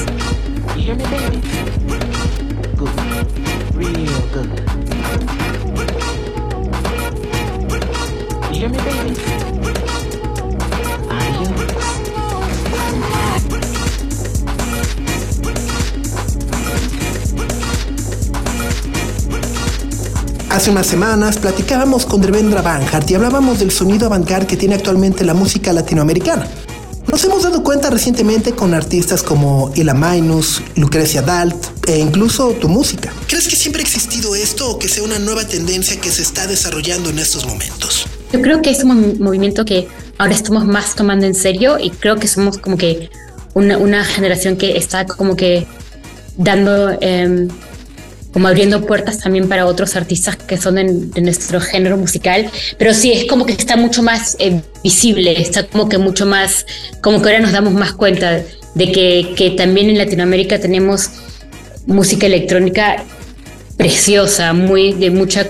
Hace 20.67 20.73
unas 20.73 20.89
semanas 20.89 21.39
platicábamos 21.39 22.05
con 22.07 22.21
Devendra 22.21 22.61
Banhart 22.61 23.09
y 23.09 23.15
hablábamos 23.15 23.61
del 23.61 23.71
sonido 23.71 24.07
avant 24.07 24.27
que 24.49 24.57
tiene 24.57 24.75
actualmente 24.75 25.25
la 25.25 25.33
música 25.33 25.73
latinoamericana. 25.73 26.45
Nos 27.07 27.23
hemos 27.23 27.45
dado 27.45 27.63
cuenta 27.63 27.89
recientemente 27.89 28.51
con 28.51 28.75
artistas 28.75 29.23
como 29.23 29.71
Ila 29.77 29.95
Minus, 29.95 30.61
Lucrecia 30.75 31.23
Dalt 31.23 31.55
e 31.87 32.01
incluso 32.01 32.49
tu 32.55 32.69
música. 32.69 33.13
¿Crees 33.29 33.47
que 33.47 33.55
siempre 33.55 33.81
ha 33.81 33.85
existido 33.85 34.35
esto 34.35 34.69
o 34.69 34.77
que 34.77 34.89
sea 34.89 35.05
una 35.05 35.21
nueva 35.21 35.47
tendencia 35.47 36.01
que 36.01 36.11
se 36.11 36.23
está 36.23 36.49
desarrollando 36.49 37.11
en 37.11 37.21
estos 37.21 37.47
momentos? 37.47 38.05
Yo 38.33 38.43
creo 38.43 38.61
que 38.61 38.71
es 38.71 38.83
un 38.83 39.21
movimiento 39.21 39.65
que 39.65 39.87
ahora 40.19 40.35
estamos 40.35 40.65
más 40.67 40.97
tomando 40.97 41.27
en 41.27 41.37
serio 41.37 41.79
y 41.79 41.91
creo 41.91 42.17
que 42.17 42.27
somos 42.27 42.59
como 42.59 42.77
que 42.77 43.09
una, 43.55 44.05
generación 44.05 44.57
que 44.57 44.77
está 44.77 45.07
como 45.07 45.37
que 45.37 45.65
dando 46.37 46.91
em, 47.01 47.51
como 48.37 48.49
abriendo 48.49 48.85
puertas 48.85 49.21
también 49.21 49.49
para 49.49 49.65
otros 49.65 49.97
artistas 49.97 50.37
que 50.37 50.59
son 50.59 50.75
de 50.75 51.21
nuestro 51.23 51.59
género 51.59 51.97
musical, 51.97 52.51
pero 52.77 52.93
sí 52.93 53.11
es 53.11 53.25
como 53.25 53.47
que 53.47 53.55
está 53.55 53.77
mucho 53.77 54.03
más 54.03 54.37
eh, 54.39 54.61
visible, 54.85 55.41
está 55.41 55.67
como 55.67 55.89
que 55.89 55.97
mucho 55.97 56.27
más, 56.27 56.67
como 57.01 57.23
que 57.23 57.31
ahora 57.31 57.41
nos 57.41 57.53
damos 57.53 57.73
más 57.73 57.95
cuenta 57.95 58.43
de 58.75 58.93
que, 58.93 59.33
que 59.35 59.53
también 59.53 59.89
en 59.89 59.97
Latinoamérica 59.97 60.61
tenemos 60.61 61.09
música 61.87 62.27
electrónica 62.27 63.03
preciosa, 63.79 64.53
muy 64.53 64.93
de 64.93 65.09
mucha, 65.09 65.47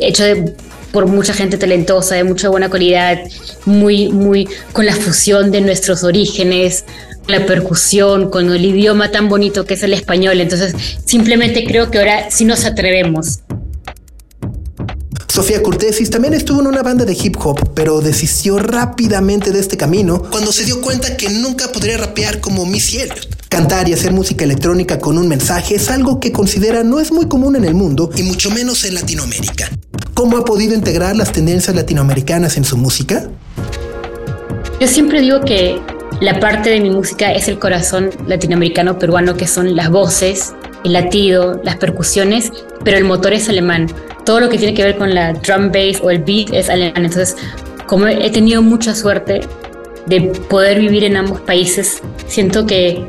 hecho 0.00 0.24
de, 0.24 0.52
por 0.90 1.06
mucha 1.06 1.32
gente 1.32 1.58
talentosa, 1.58 2.16
de 2.16 2.24
mucha 2.24 2.48
buena 2.48 2.68
calidad, 2.68 3.20
muy, 3.66 4.08
muy 4.08 4.48
con 4.72 4.84
la 4.84 4.96
fusión 4.96 5.52
de 5.52 5.60
nuestros 5.60 6.02
orígenes, 6.02 6.84
la 7.30 7.46
percusión, 7.46 8.30
con 8.30 8.50
el 8.52 8.64
idioma 8.64 9.10
tan 9.10 9.28
bonito 9.28 9.64
que 9.64 9.74
es 9.74 9.82
el 9.82 9.92
español. 9.92 10.40
Entonces, 10.40 10.74
simplemente 11.04 11.64
creo 11.64 11.90
que 11.90 11.98
ahora 11.98 12.30
sí 12.30 12.44
nos 12.44 12.64
atrevemos. 12.64 13.40
Sofía 15.28 15.62
Curtesis 15.62 16.10
también 16.10 16.34
estuvo 16.34 16.60
en 16.60 16.66
una 16.66 16.82
banda 16.82 17.04
de 17.04 17.12
hip 17.12 17.36
hop, 17.38 17.70
pero 17.72 18.00
desistió 18.00 18.58
rápidamente 18.58 19.52
de 19.52 19.60
este 19.60 19.76
camino 19.76 20.22
cuando 20.28 20.50
se 20.50 20.64
dio 20.64 20.80
cuenta 20.80 21.16
que 21.16 21.28
nunca 21.30 21.70
podría 21.70 21.98
rapear 21.98 22.40
como 22.40 22.66
Missy 22.66 22.98
Elliott. 22.98 23.48
Cantar 23.48 23.88
y 23.88 23.92
hacer 23.92 24.12
música 24.12 24.44
electrónica 24.44 24.98
con 24.98 25.18
un 25.18 25.28
mensaje 25.28 25.76
es 25.76 25.88
algo 25.88 26.18
que 26.18 26.32
considera 26.32 26.82
no 26.82 26.98
es 26.98 27.12
muy 27.12 27.26
común 27.26 27.54
en 27.54 27.64
el 27.64 27.74
mundo 27.74 28.10
y 28.16 28.24
mucho 28.24 28.50
menos 28.50 28.84
en 28.84 28.94
Latinoamérica. 28.94 29.70
¿Cómo 30.14 30.36
ha 30.36 30.44
podido 30.44 30.74
integrar 30.74 31.16
las 31.16 31.32
tendencias 31.32 31.74
latinoamericanas 31.76 32.56
en 32.56 32.64
su 32.64 32.76
música? 32.76 33.30
Yo 34.80 34.88
siempre 34.88 35.20
digo 35.20 35.40
que 35.42 35.80
la 36.20 36.38
parte 36.38 36.68
de 36.68 36.80
mi 36.80 36.90
música 36.90 37.32
es 37.32 37.48
el 37.48 37.58
corazón 37.58 38.10
latinoamericano 38.26 38.98
peruano, 38.98 39.36
que 39.36 39.46
son 39.46 39.74
las 39.74 39.88
voces, 39.88 40.54
el 40.84 40.92
latido, 40.92 41.60
las 41.64 41.76
percusiones, 41.76 42.52
pero 42.84 42.98
el 42.98 43.04
motor 43.04 43.32
es 43.32 43.48
alemán. 43.48 43.86
Todo 44.26 44.40
lo 44.40 44.50
que 44.50 44.58
tiene 44.58 44.74
que 44.74 44.84
ver 44.84 44.98
con 44.98 45.14
la 45.14 45.32
drum 45.32 45.72
bass 45.72 45.98
o 46.02 46.10
el 46.10 46.18
beat 46.18 46.52
es 46.52 46.68
alemán. 46.68 47.06
Entonces, 47.06 47.36
como 47.86 48.06
he 48.06 48.30
tenido 48.30 48.60
mucha 48.60 48.94
suerte 48.94 49.40
de 50.06 50.20
poder 50.50 50.78
vivir 50.78 51.04
en 51.04 51.16
ambos 51.16 51.40
países, 51.40 52.02
siento 52.26 52.66
que, 52.66 53.02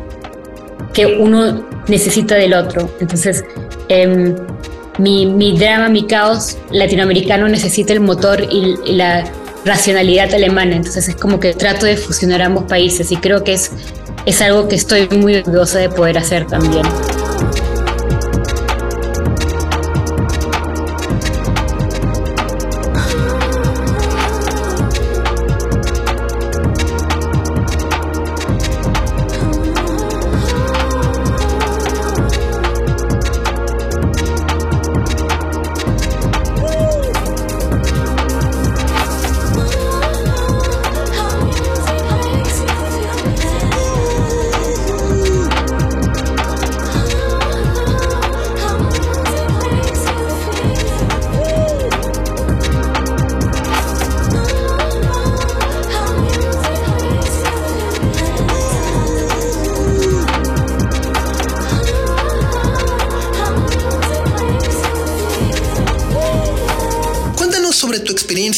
que 0.94 1.06
uno 1.06 1.68
necesita 1.90 2.36
del 2.36 2.54
otro. 2.54 2.90
Entonces, 3.02 3.44
em, 3.90 4.36
mi, 5.00 5.26
mi, 5.26 5.58
drama, 5.58 5.90
mi 5.90 6.08
caos 6.08 6.58
latinoamericano 6.72 7.50
necesita 7.50 7.92
el 7.92 8.00
motor 8.00 8.42
y 8.50 8.78
la 8.94 9.26
racionalidad 9.66 10.34
alemana. 10.34 10.76
Entonces 10.76 11.08
es 11.10 11.16
como 11.16 11.40
que 11.40 11.54
trato 11.54 11.86
de 11.86 11.98
fusionar 11.98 12.42
ambos 12.42 12.66
países 12.66 13.12
y 13.12 13.18
creo 13.18 13.44
que 13.44 13.54
es, 13.54 13.72
es 14.26 14.42
algo 14.42 14.68
que 14.68 14.76
estoy 14.76 15.08
muy 15.10 15.36
orgullosa 15.36 15.80
de 15.80 15.90
poder 15.90 16.18
hacer 16.18 16.48
también. 16.48 16.84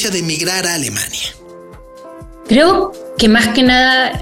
De 0.09 0.19
emigrar 0.19 0.65
a 0.65 0.75
Alemania? 0.75 1.35
Creo 2.47 2.91
que 3.17 3.29
más 3.29 3.49
que 3.49 3.63
nada 3.63 4.21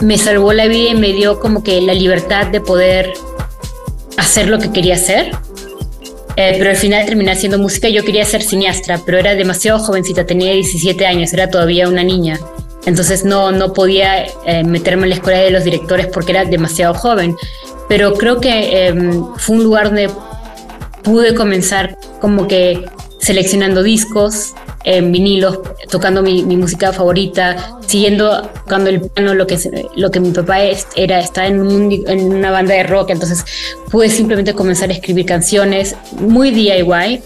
me 0.00 0.18
salvó 0.18 0.52
la 0.52 0.66
vida 0.66 0.90
y 0.90 0.94
me 0.94 1.12
dio 1.12 1.40
como 1.40 1.62
que 1.62 1.80
la 1.80 1.94
libertad 1.94 2.48
de 2.48 2.60
poder 2.60 3.12
hacer 4.16 4.48
lo 4.48 4.58
que 4.58 4.72
quería 4.72 4.94
hacer. 4.94 5.32
Eh, 6.36 6.54
pero 6.58 6.70
al 6.70 6.76
final 6.76 7.04
terminé 7.04 7.32
haciendo 7.32 7.58
música. 7.58 7.88
Yo 7.88 8.04
quería 8.04 8.24
ser 8.24 8.42
cineasta, 8.42 9.00
pero 9.04 9.18
era 9.18 9.34
demasiado 9.34 9.78
jovencita, 9.78 10.26
tenía 10.26 10.52
17 10.52 11.06
años, 11.06 11.32
era 11.32 11.50
todavía 11.50 11.88
una 11.88 12.02
niña. 12.02 12.38
Entonces 12.84 13.24
no, 13.24 13.52
no 13.52 13.72
podía 13.72 14.26
eh, 14.46 14.64
meterme 14.64 15.04
en 15.04 15.10
la 15.10 15.14
escuela 15.16 15.38
de 15.38 15.50
los 15.50 15.64
directores 15.64 16.06
porque 16.06 16.32
era 16.32 16.44
demasiado 16.44 16.94
joven. 16.94 17.36
Pero 17.88 18.14
creo 18.14 18.40
que 18.40 18.86
em, 18.86 19.24
fue 19.36 19.56
un 19.56 19.64
lugar 19.64 19.86
donde 19.86 20.10
pude 21.02 21.34
comenzar 21.34 21.96
como 22.20 22.48
que 22.48 22.84
seleccionando 23.18 23.82
discos, 23.82 24.54
en 24.84 25.12
vinilos, 25.12 25.60
tocando 25.90 26.22
mi, 26.22 26.42
música 26.42 26.92
favorita, 26.92 27.78
siguiendo 27.86 28.42
tocando 28.42 28.90
el 28.90 29.00
piano, 29.00 29.34
lo 29.34 29.46
que, 29.46 29.58
lo 29.96 30.10
que 30.10 30.20
mi 30.20 30.30
papá 30.30 30.58
era, 30.96 31.20
está 31.20 31.46
en, 31.46 31.92
en 32.06 32.32
una 32.32 32.50
banda 32.50 32.74
de 32.74 32.82
rock, 32.84 33.10
entonces 33.10 33.44
pude 33.90 34.08
simplemente 34.08 34.54
comenzar 34.54 34.90
a 34.90 34.92
escribir 34.92 35.26
canciones 35.26 35.96
muy 36.12 36.50
DIY 36.50 37.22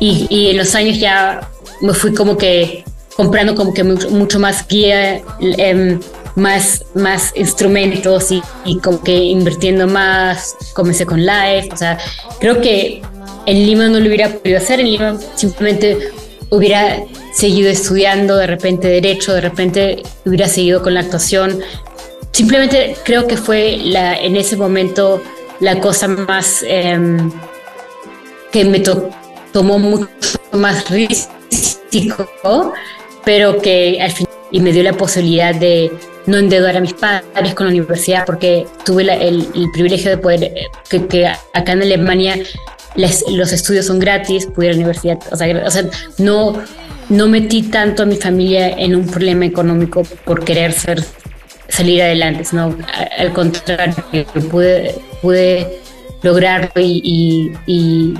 y, 0.00 0.26
y 0.28 0.50
en 0.50 0.56
los 0.56 0.74
años 0.74 0.98
ya 0.98 1.48
me 1.80 1.92
fui 1.92 2.14
como 2.14 2.36
que 2.36 2.84
comprando 3.16 3.54
como 3.54 3.72
que 3.72 3.84
mucho 3.84 4.40
más 4.40 4.66
guía, 4.66 5.22
em, 5.40 6.00
más, 6.34 6.84
más 6.94 7.32
instrumentos 7.36 8.32
y, 8.32 8.42
y, 8.64 8.78
como 8.78 9.02
que 9.02 9.14
invirtiendo 9.14 9.86
más, 9.86 10.56
comencé 10.74 11.06
con 11.06 11.20
live, 11.20 11.68
o 11.72 11.76
sea, 11.76 11.98
creo 12.40 12.60
que 12.60 13.02
en 13.46 13.66
Lima 13.66 13.88
no 13.88 14.00
lo 14.00 14.06
hubiera 14.06 14.30
podido 14.30 14.58
hacer, 14.58 14.80
en 14.80 14.90
Lima 14.90 15.18
simplemente 15.36 16.10
hubiera 16.54 17.04
seguido 17.32 17.68
estudiando 17.68 18.36
de 18.36 18.46
repente 18.46 18.88
derecho, 18.88 19.34
de 19.34 19.40
repente 19.40 20.02
hubiera 20.24 20.48
seguido 20.48 20.82
con 20.82 20.94
la 20.94 21.00
actuación. 21.00 21.60
Simplemente 22.30 22.96
creo 23.04 23.26
que 23.26 23.36
fue 23.36 23.78
la, 23.82 24.16
en 24.16 24.36
ese 24.36 24.56
momento 24.56 25.22
la 25.60 25.80
cosa 25.80 26.08
más 26.08 26.64
em, 26.66 27.30
que 28.52 28.64
me 28.64 28.80
tomó 29.52 29.78
mucho 29.78 30.08
más 30.52 30.88
riesgo, 30.90 32.72
pero 33.24 33.60
que 33.60 33.98
al 34.00 34.10
final 34.12 34.32
y 34.50 34.60
me 34.60 34.72
dio 34.72 34.84
la 34.84 34.92
posibilidad 34.92 35.54
de 35.54 35.90
no 36.26 36.38
endeudar 36.38 36.76
a 36.76 36.80
mis 36.80 36.94
padres 36.94 37.54
con 37.54 37.66
la 37.66 37.72
universidad 37.72 38.24
porque 38.24 38.66
tuve 38.84 39.02
el, 39.02 39.48
privilegio 39.72 40.10
de 40.10 40.18
poder, 40.18 40.44
eh, 40.44 40.68
que, 40.88 41.06
que 41.06 41.26
acá 41.26 41.72
en 41.72 41.82
Alemania 41.82 42.36
los 42.96 43.52
estudios 43.52 43.86
son 43.86 43.98
gratis, 43.98 44.46
pude 44.46 44.66
ir 44.66 44.72
a 44.72 44.74
la 44.74 44.78
universidad, 44.78 45.18
o 45.30 45.36
sea, 45.36 45.66
o 45.66 45.70
sea, 45.70 45.84
no, 46.18 46.62
no 47.08 47.28
metí 47.28 47.62
tanto 47.62 48.02
a 48.04 48.06
mi 48.06 48.16
familia 48.16 48.68
en 48.68 48.94
un 48.94 49.06
problema 49.06 49.44
económico 49.44 50.04
por 50.24 50.44
querer 50.44 50.72
ser, 50.72 51.04
salir 51.68 52.02
adelante, 52.02 52.44
sino 52.44 52.76
al 53.18 53.32
contrario, 53.32 53.96
pude, 54.50 54.94
pude 55.20 55.80
lograrlo 56.22 56.80
y, 56.80 57.52
y, 57.66 58.14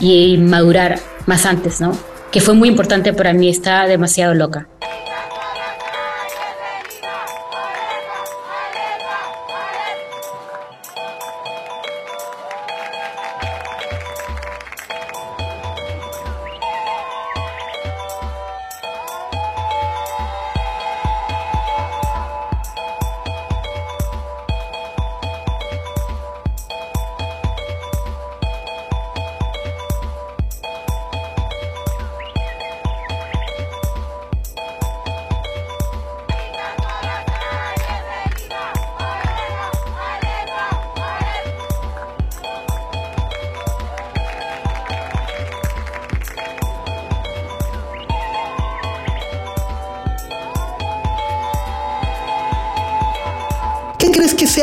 y, 0.00 0.36
madurar 0.38 0.98
más 1.26 1.46
antes, 1.46 1.80
¿no? 1.80 1.96
Que 2.30 2.40
fue 2.40 2.54
muy 2.54 2.68
importante 2.68 3.12
para 3.12 3.32
mí, 3.32 3.48
estaba 3.48 3.86
demasiado 3.86 4.34
loca. 4.34 4.68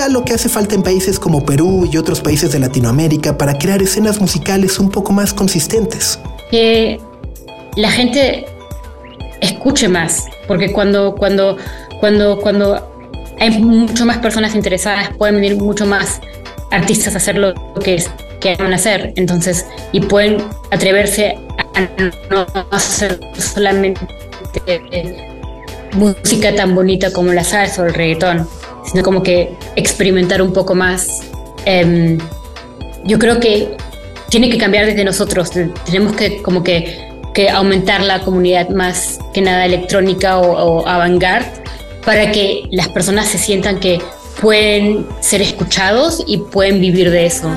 Lo 0.09 0.23
que 0.23 0.33
hace 0.33 0.49
falta 0.49 0.75
en 0.75 0.83
países 0.83 1.19
como 1.19 1.45
Perú 1.45 1.87
y 1.91 1.97
otros 1.97 2.21
países 2.21 2.51
de 2.51 2.59
Latinoamérica 2.59 3.37
para 3.37 3.57
crear 3.57 3.81
escenas 3.81 4.19
musicales 4.19 4.79
un 4.79 4.89
poco 4.89 5.13
más 5.13 5.33
consistentes. 5.33 6.19
Que 6.51 6.99
la 7.75 7.91
gente 7.91 8.45
escuche 9.41 9.87
más, 9.87 10.23
porque 10.47 10.71
cuando, 10.71 11.15
cuando, 11.15 11.57
cuando, 11.99 12.39
cuando 12.39 12.95
hay 13.39 13.59
mucho 13.59 14.05
más 14.05 14.17
personas 14.17 14.55
interesadas, 14.55 15.09
pueden 15.17 15.35
venir 15.35 15.57
mucho 15.57 15.85
más 15.85 16.21
artistas 16.71 17.13
a 17.13 17.17
hacer 17.17 17.37
lo 17.37 17.53
que, 17.83 18.03
a 18.59 18.75
hacer, 18.75 19.13
entonces, 19.15 19.65
y 19.91 20.01
pueden 20.01 20.37
atreverse 20.71 21.35
a 21.75 21.89
no 22.29 22.45
hacer 22.71 23.19
solamente 23.37 24.01
música 25.93 26.53
tan 26.55 26.75
bonita 26.75 27.11
como 27.11 27.33
la 27.33 27.43
salsa 27.43 27.81
o 27.81 27.85
el 27.85 27.93
reggaetón, 27.93 28.47
sino 28.85 29.03
como 29.03 29.23
que 29.23 29.49
experimentar 29.75 30.41
un 30.41 30.53
poco 30.53 30.75
más. 30.75 31.21
Em, 31.65 32.17
yo 33.03 33.19
creo 33.19 33.39
que 33.39 33.75
tiene 34.29 34.49
que 34.49 34.57
cambiar 34.57 34.85
desde 34.85 35.03
nosotros. 35.03 35.51
Tenemos 35.85 36.15
que 36.15 36.41
como 36.41 36.63
que, 36.63 37.09
que 37.33 37.49
aumentar 37.49 38.01
la 38.01 38.21
comunidad 38.21 38.69
más 38.69 39.19
que 39.33 39.41
nada 39.41 39.65
electrónica 39.65 40.39
o, 40.39 40.81
o 40.81 40.85
para 42.05 42.31
que 42.31 42.63
las 42.71 42.89
personas 42.89 43.27
se 43.27 43.37
sientan 43.37 43.79
que 43.79 43.99
pueden 44.41 45.07
ser 45.21 45.41
escuchados 45.41 46.23
y 46.27 46.37
pueden 46.37 46.79
vivir 46.79 47.09
de 47.09 47.25
eso. 47.25 47.49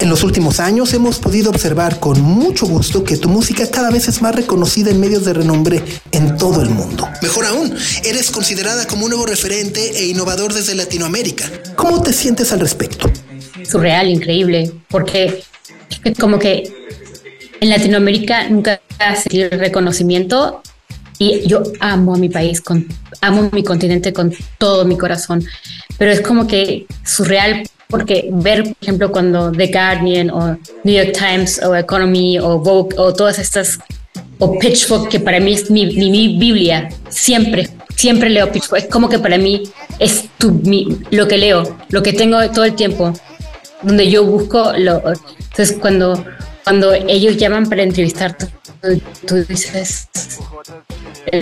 En 0.00 0.10
los 0.10 0.22
últimos 0.22 0.60
años 0.60 0.92
hemos 0.92 1.18
podido 1.18 1.50
observar 1.50 1.98
con 1.98 2.20
mucho 2.20 2.66
gusto 2.66 3.04
que 3.04 3.16
tu 3.16 3.28
música 3.28 3.70
cada 3.70 3.90
vez 3.90 4.06
es 4.06 4.20
más 4.20 4.34
reconocida 4.34 4.90
en 4.90 5.00
medios 5.00 5.24
de 5.24 5.32
renombre 5.32 5.82
en 6.12 6.36
todo 6.36 6.60
el 6.60 6.68
mundo. 6.68 7.08
Mejor 7.22 7.46
aún, 7.46 7.74
eres 8.04 8.30
considerada 8.30 8.86
como 8.86 9.04
un 9.04 9.12
nuevo 9.12 9.24
referente 9.24 9.98
e 9.98 10.06
innovador 10.06 10.52
desde 10.52 10.74
Latinoamérica. 10.74 11.50
¿Cómo 11.74 12.02
te 12.02 12.12
sientes 12.12 12.52
al 12.52 12.60
respecto? 12.60 13.10
Surreal, 13.66 14.08
increíble, 14.08 14.72
porque 14.88 15.42
es 16.04 16.18
como 16.18 16.38
que 16.38 16.70
en 17.60 17.70
Latinoamérica 17.70 18.48
nunca 18.50 18.82
ha 18.98 19.16
sentido 19.16 19.48
el 19.50 19.58
reconocimiento 19.58 20.62
y 21.18 21.46
yo 21.46 21.62
amo 21.80 22.14
a 22.14 22.18
mi 22.18 22.28
país, 22.28 22.60
con, 22.60 22.86
amo 23.20 23.48
mi 23.52 23.62
continente 23.62 24.12
con 24.12 24.32
todo 24.58 24.84
mi 24.84 24.96
corazón, 24.96 25.44
pero 25.98 26.10
es 26.10 26.20
como 26.20 26.46
que 26.46 26.86
surreal 27.04 27.62
porque 27.88 28.28
ver, 28.32 28.64
por 28.64 28.76
ejemplo, 28.80 29.12
cuando 29.12 29.52
The 29.52 29.68
Guardian 29.68 30.30
o 30.30 30.58
New 30.82 30.94
York 30.94 31.16
Times 31.16 31.62
o 31.62 31.76
Economy 31.76 32.38
o 32.38 32.58
Vogue 32.58 32.96
o 32.98 33.12
todas 33.12 33.38
estas, 33.38 33.78
o 34.38 34.58
Pitchfork, 34.58 35.08
que 35.10 35.20
para 35.20 35.38
mí 35.38 35.52
es 35.52 35.70
mi, 35.70 35.86
mi, 35.86 36.36
Biblia, 36.36 36.88
siempre, 37.08 37.68
siempre 37.94 38.30
leo 38.30 38.50
Pitchfork, 38.50 38.82
es 38.82 38.90
como 38.90 39.08
que 39.08 39.18
para 39.18 39.38
mí 39.38 39.62
es 39.98 40.28
tu, 40.38 40.50
mi, 40.50 40.88
lo 41.10 41.28
que 41.28 41.38
leo, 41.38 41.76
lo 41.90 42.02
que 42.02 42.12
tengo 42.12 42.38
todo 42.50 42.64
el 42.64 42.74
tiempo, 42.74 43.12
donde 43.82 44.10
yo 44.10 44.24
busco, 44.24 44.72
lo, 44.76 45.02
entonces 45.38 45.76
cuando, 45.80 46.24
cuando 46.64 46.92
ellos 46.94 47.36
llaman 47.36 47.68
para 47.68 47.82
entrevistar, 47.82 48.36
tú, 49.26 49.36
dices, 49.48 50.08
eh, 50.14 50.93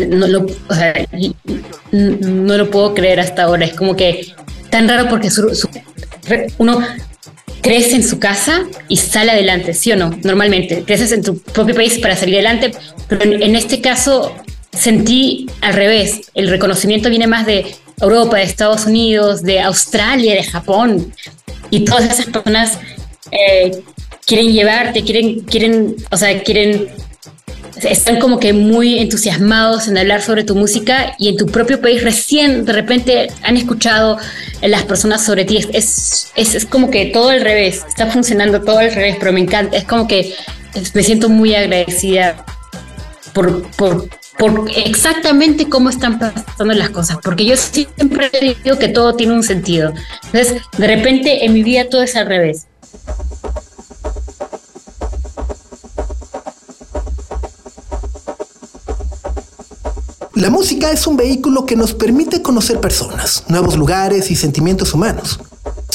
no 0.08 0.26
lo, 0.26 0.46
no 1.92 2.56
lo 2.56 2.70
puedo 2.70 2.94
creer 2.94 3.20
hasta 3.20 3.44
ahora, 3.44 3.64
es 3.64 3.74
como 3.74 3.96
que 3.96 4.34
tan 4.70 4.88
raro 4.88 5.08
porque 5.08 5.30
su, 5.30 5.68
uno 6.58 6.80
crece 7.62 7.96
en 7.96 8.02
su 8.06 8.18
casa 8.18 8.64
y 8.88 8.96
sale 8.96 9.30
adelante, 9.30 9.72
¿sí 9.74 9.92
o 9.92 9.96
no? 9.96 10.10
Normalmente, 10.22 10.82
creces 10.84 11.12
en 11.12 11.22
tu 11.22 11.38
propio 11.38 11.74
país 11.74 11.98
para 11.98 12.16
salir 12.16 12.34
adelante, 12.36 12.72
pero 13.08 13.22
en, 13.22 13.56
este 13.56 13.80
caso 13.80 14.34
sentí 14.72 15.46
al 15.60 15.74
revés, 15.74 16.30
el 16.34 16.48
reconocimiento 16.48 17.08
viene 17.08 17.26
más 17.26 17.46
de 17.46 17.74
Europa, 18.00 18.38
de 18.38 18.42
Estados 18.42 18.86
Unidos, 18.86 19.42
de 19.42 19.60
Australia, 19.60 20.34
de 20.34 20.42
Japón, 20.42 21.14
y 21.70 21.84
todas 21.84 22.04
esas 22.04 22.26
personas 22.26 22.78
eh, 23.30 23.70
quieren 24.26 24.52
llevarte, 24.52 25.02
quieren, 25.02 25.40
quieren, 25.40 25.96
o 26.10 26.16
sea, 26.16 26.42
quieren 26.42 26.88
están 27.80 28.18
como 28.18 28.38
que 28.38 28.52
muy 28.52 28.98
entusiasmados 28.98 29.88
en 29.88 29.98
hablar 29.98 30.22
sobre 30.22 30.44
tu 30.44 30.54
música 30.54 31.14
y 31.18 31.28
en 31.28 31.36
tu 31.36 31.46
propio 31.46 31.80
país 31.80 32.02
recién 32.02 32.64
de 32.64 32.72
repente 32.72 33.28
han 33.42 33.56
escuchado 33.56 34.18
las 34.60 34.82
personas 34.82 35.24
sobre 35.24 35.44
ti. 35.44 35.58
Es, 35.72 36.32
es, 36.34 36.54
es 36.54 36.66
como 36.66 36.90
que 36.90 37.06
todo 37.06 37.30
al 37.30 37.40
revés, 37.40 37.82
está 37.88 38.06
funcionando 38.06 38.62
todo 38.62 38.78
al 38.78 38.94
revés, 38.94 39.16
pero 39.18 39.32
me 39.32 39.40
encanta. 39.40 39.76
Es 39.76 39.84
como 39.84 40.06
que 40.06 40.34
me 40.94 41.02
siento 41.02 41.28
muy 41.28 41.54
agradecida 41.54 42.44
por, 43.32 43.68
por, 43.72 44.08
por 44.38 44.70
exactamente 44.74 45.68
cómo 45.68 45.90
están 45.90 46.18
pasando 46.18 46.74
las 46.74 46.90
cosas, 46.90 47.18
porque 47.22 47.44
yo 47.44 47.56
siempre 47.56 48.30
digo 48.64 48.78
que 48.78 48.88
todo 48.88 49.14
tiene 49.14 49.32
un 49.32 49.42
sentido. 49.42 49.92
Entonces, 50.32 50.62
de 50.76 50.86
repente 50.86 51.44
en 51.44 51.52
mi 51.52 51.62
vida 51.62 51.88
todo 51.88 52.02
es 52.02 52.16
al 52.16 52.26
revés. 52.26 52.66
La 60.42 60.50
música 60.50 60.90
es 60.90 61.06
un 61.06 61.16
vehículo 61.16 61.66
que 61.66 61.76
nos 61.76 61.94
permite 61.94 62.42
conocer 62.42 62.80
personas, 62.80 63.44
nuevos 63.46 63.76
lugares 63.76 64.28
y 64.32 64.34
sentimientos 64.34 64.92
humanos. 64.92 65.38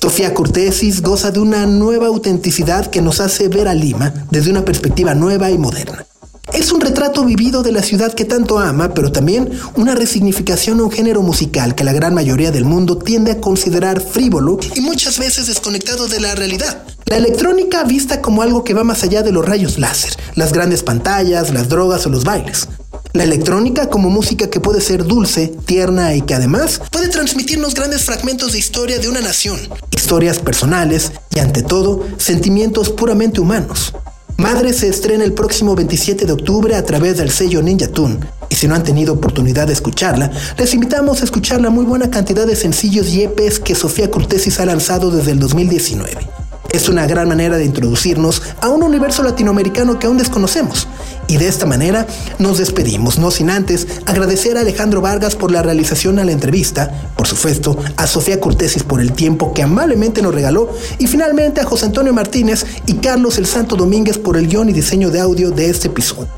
Sofía 0.01 0.33
Cortesis 0.33 1.01
goza 1.01 1.31
de 1.31 1.41
una 1.41 1.65
nueva 1.65 2.07
autenticidad 2.07 2.88
que 2.88 3.01
nos 3.01 3.19
hace 3.19 3.49
ver 3.49 3.67
a 3.67 3.73
Lima 3.73 4.13
desde 4.31 4.49
una 4.51 4.63
perspectiva 4.63 5.13
nueva 5.15 5.51
y 5.51 5.57
moderna. 5.57 6.05
Es 6.53 6.71
un 6.71 6.79
retrato 6.79 7.25
vivido 7.25 7.62
de 7.62 7.73
la 7.73 7.83
ciudad 7.83 8.13
que 8.13 8.23
tanto 8.23 8.57
ama, 8.57 8.93
pero 8.93 9.12
también 9.12 9.51
una 9.75 9.95
resignificación 9.95 10.79
a 10.79 10.83
un 10.83 10.91
género 10.91 11.21
musical 11.23 11.75
que 11.75 11.83
la 11.83 11.91
gran 11.91 12.13
mayoría 12.13 12.51
del 12.51 12.63
mundo 12.63 12.97
tiende 12.97 13.31
a 13.31 13.41
considerar 13.41 13.99
frívolo 13.99 14.60
y 14.75 14.79
muchas 14.79 15.19
veces 15.19 15.47
desconectado 15.47 16.07
de 16.07 16.21
la 16.21 16.36
realidad. 16.36 16.83
La 17.07 17.17
electrónica 17.17 17.83
vista 17.83 18.21
como 18.21 18.43
algo 18.43 18.63
que 18.63 18.73
va 18.73 18.86
más 18.86 19.03
allá 19.03 19.23
de 19.23 19.33
los 19.33 19.45
rayos 19.45 19.77
láser, 19.77 20.13
las 20.36 20.53
grandes 20.53 20.83
pantallas, 20.83 21.53
las 21.53 21.67
drogas 21.67 22.05
o 22.05 22.10
los 22.10 22.23
bailes. 22.23 22.69
La 23.17 23.23
electrónica 23.23 23.89
como 23.89 24.12
música 24.12 24.47
que 24.47 24.60
puede 24.60 24.80
ser 24.80 25.03
dulce, 25.03 25.47
tierna 25.65 26.13
y 26.13 26.21
que 26.21 26.36
además 26.36 26.80
puede 26.91 27.08
transmitirnos 27.08 27.73
grandes 27.73 28.03
fragmentos 28.03 28.51
de 28.51 28.60
historia 28.60 28.99
de 28.99 29.10
una 29.10 29.21
nación, 29.21 29.58
historias 29.89 30.38
personales 30.38 31.12
y 31.34 31.39
ante 31.39 31.63
todo 31.63 32.06
sentimientos 32.17 32.91
puramente 32.91 33.41
humanos. 33.41 33.95
Madre 34.38 34.71
se 34.71 34.88
estrena 34.88 35.23
el 35.23 35.34
próximo 35.34 35.73
27 35.73 36.27
de 36.27 36.32
octubre 36.32 36.75
a 36.75 36.86
través 36.86 37.17
del 37.17 37.32
sello 37.32 37.63
Ninja 37.63 37.88
Tune. 37.88 38.19
Y 38.49 38.56
si 38.56 38.67
no 38.67 38.75
han 38.75 38.84
tenido 38.84 39.15
oportunidad 39.15 39.65
de 39.65 39.73
escucharla, 39.73 40.30
les 40.56 40.75
invitamos 40.75 41.21
a 41.21 41.23
escuchar 41.23 41.60
la 41.60 41.71
muy 41.71 41.86
buena 41.86 42.12
cantidad 42.12 42.45
de 42.45 42.56
sencillos 42.56 43.10
y 43.10 43.23
EPs 43.23 43.60
que 43.60 43.73
Sofía 43.73 44.12
Cortesis 44.12 44.60
ha 44.60 44.67
lanzado 44.67 45.10
desde 45.10 45.32
el 45.32 45.39
2019. 45.39 46.37
Es 46.71 46.89
una 46.89 47.08
gran 47.08 47.27
manera 47.27 47.58
de 47.58 47.65
introducirnos 47.65 48.41
a 48.62 48.69
un 48.69 48.84
universo 48.84 49.23
latinoamericano 49.23 49.99
que 49.99 50.08
aún 50.08 50.17
desconocemos 50.17 50.88
y 51.27 51.38
de 51.38 51.47
esta 51.47 51.65
manera 51.65 52.08
nos 52.39 52.58
despedimos, 52.58 53.19
no 53.19 53.32
sin 53.32 53.49
antes 53.49 53.88
agradecer 54.06 54.58
a 54.58 54.62
Alejandro 54.62 55.01
Vargas 55.01 55.36
por 55.36 55.51
la 55.51 55.62
realización 55.62 56.19
a 56.19 56.25
la 56.25 56.32
entrevista, 56.32 57.12
por 57.15 57.27
supuesto 57.27 57.77
a 57.97 58.08
Sofía 58.08 58.39
Cortesis 58.39 58.84
por 58.84 59.01
el 59.01 59.12
tiempo 59.12 59.53
que 59.53 59.63
amablemente 59.63 60.21
nos 60.21 60.34
regaló 60.34 60.73
y 60.97 61.08
finalmente 61.08 61.62
a 61.62 61.65
José 61.65 61.86
Antonio 61.86 62.13
Martínez 62.13 62.65
y 62.86 62.95
Carlos 62.95 63.38
el 63.38 63.45
Santo 63.45 63.75
Domínguez 63.75 64.17
por 64.17 64.38
el 64.38 64.47
guion 64.47 64.69
y 64.69 64.73
diseño 64.73 65.10
de 65.10 65.19
audio 65.19 65.51
de 65.51 65.69
este 65.69 65.88
episodio. 65.88 66.30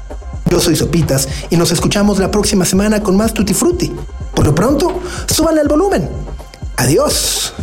Yo 0.49 0.59
soy 0.59 0.75
Sopitas 0.75 1.27
y 1.51 1.57
nos 1.57 1.71
escuchamos 1.71 2.17
la 2.17 2.31
próxima 2.31 2.65
semana 2.65 3.03
con 3.03 3.15
más 3.15 3.33
Tutti 3.33 3.53
Frutti. 3.53 3.91
Por 4.33 4.45
lo 4.45 4.55
pronto, 4.55 4.99
súbanle 5.27 5.61
al 5.61 5.67
volumen. 5.67 6.09
Adiós. 6.77 7.53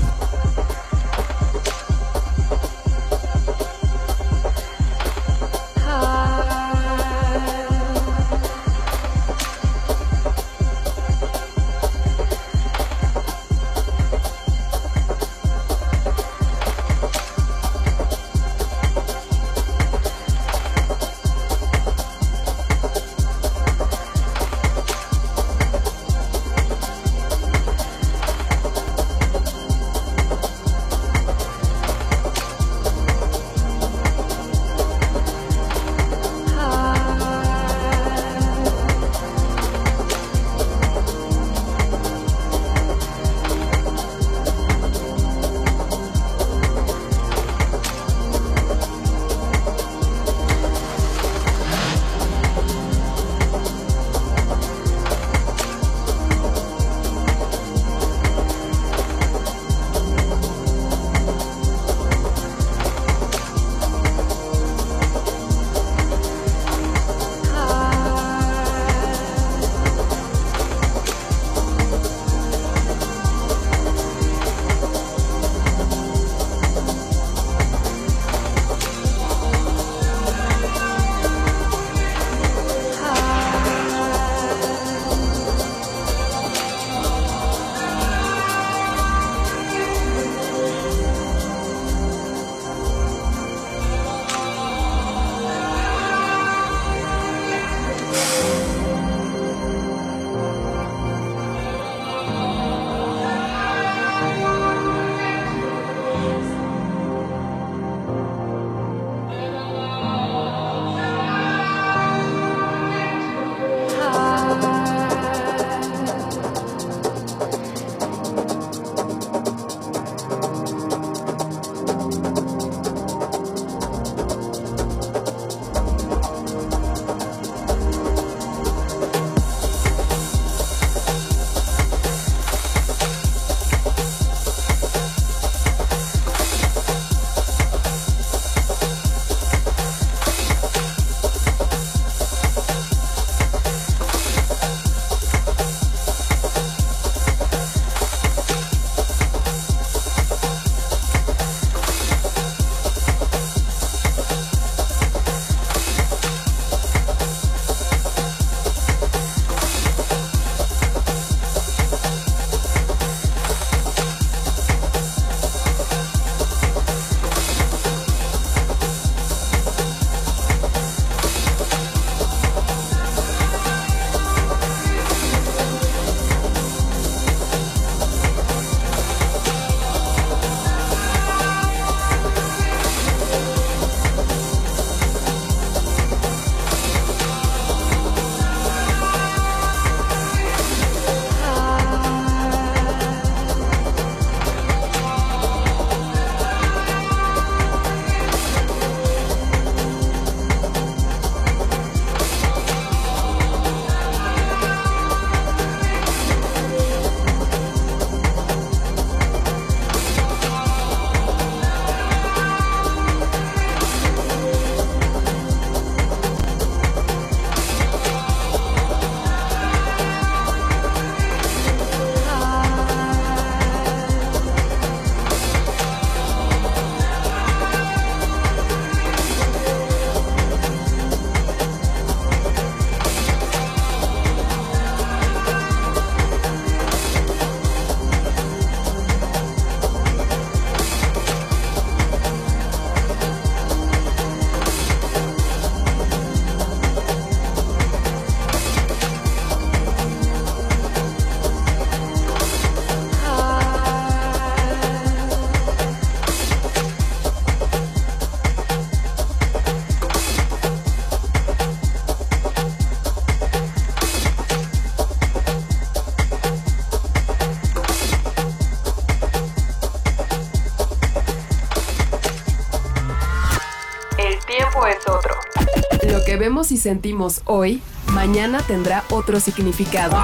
Y 276.77 276.79
sentimos 276.79 277.41
hoy, 277.47 277.83
mañana 278.13 278.61
tendrá 278.61 279.03
otro 279.09 279.41
significado. 279.41 280.15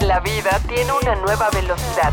La 0.00 0.18
vida 0.20 0.60
tiene 0.66 0.90
una 1.02 1.14
nueva 1.16 1.50
velocidad. 1.50 2.10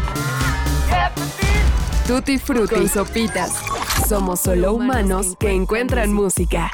Tutti 2.06 2.38
Frutti, 2.38 2.90
sopitas. 2.90 3.54
Somos 4.10 4.42
solo 4.42 4.74
humanos 4.74 5.38
que 5.40 5.52
encuentran 5.54 6.12
música. 6.12 6.70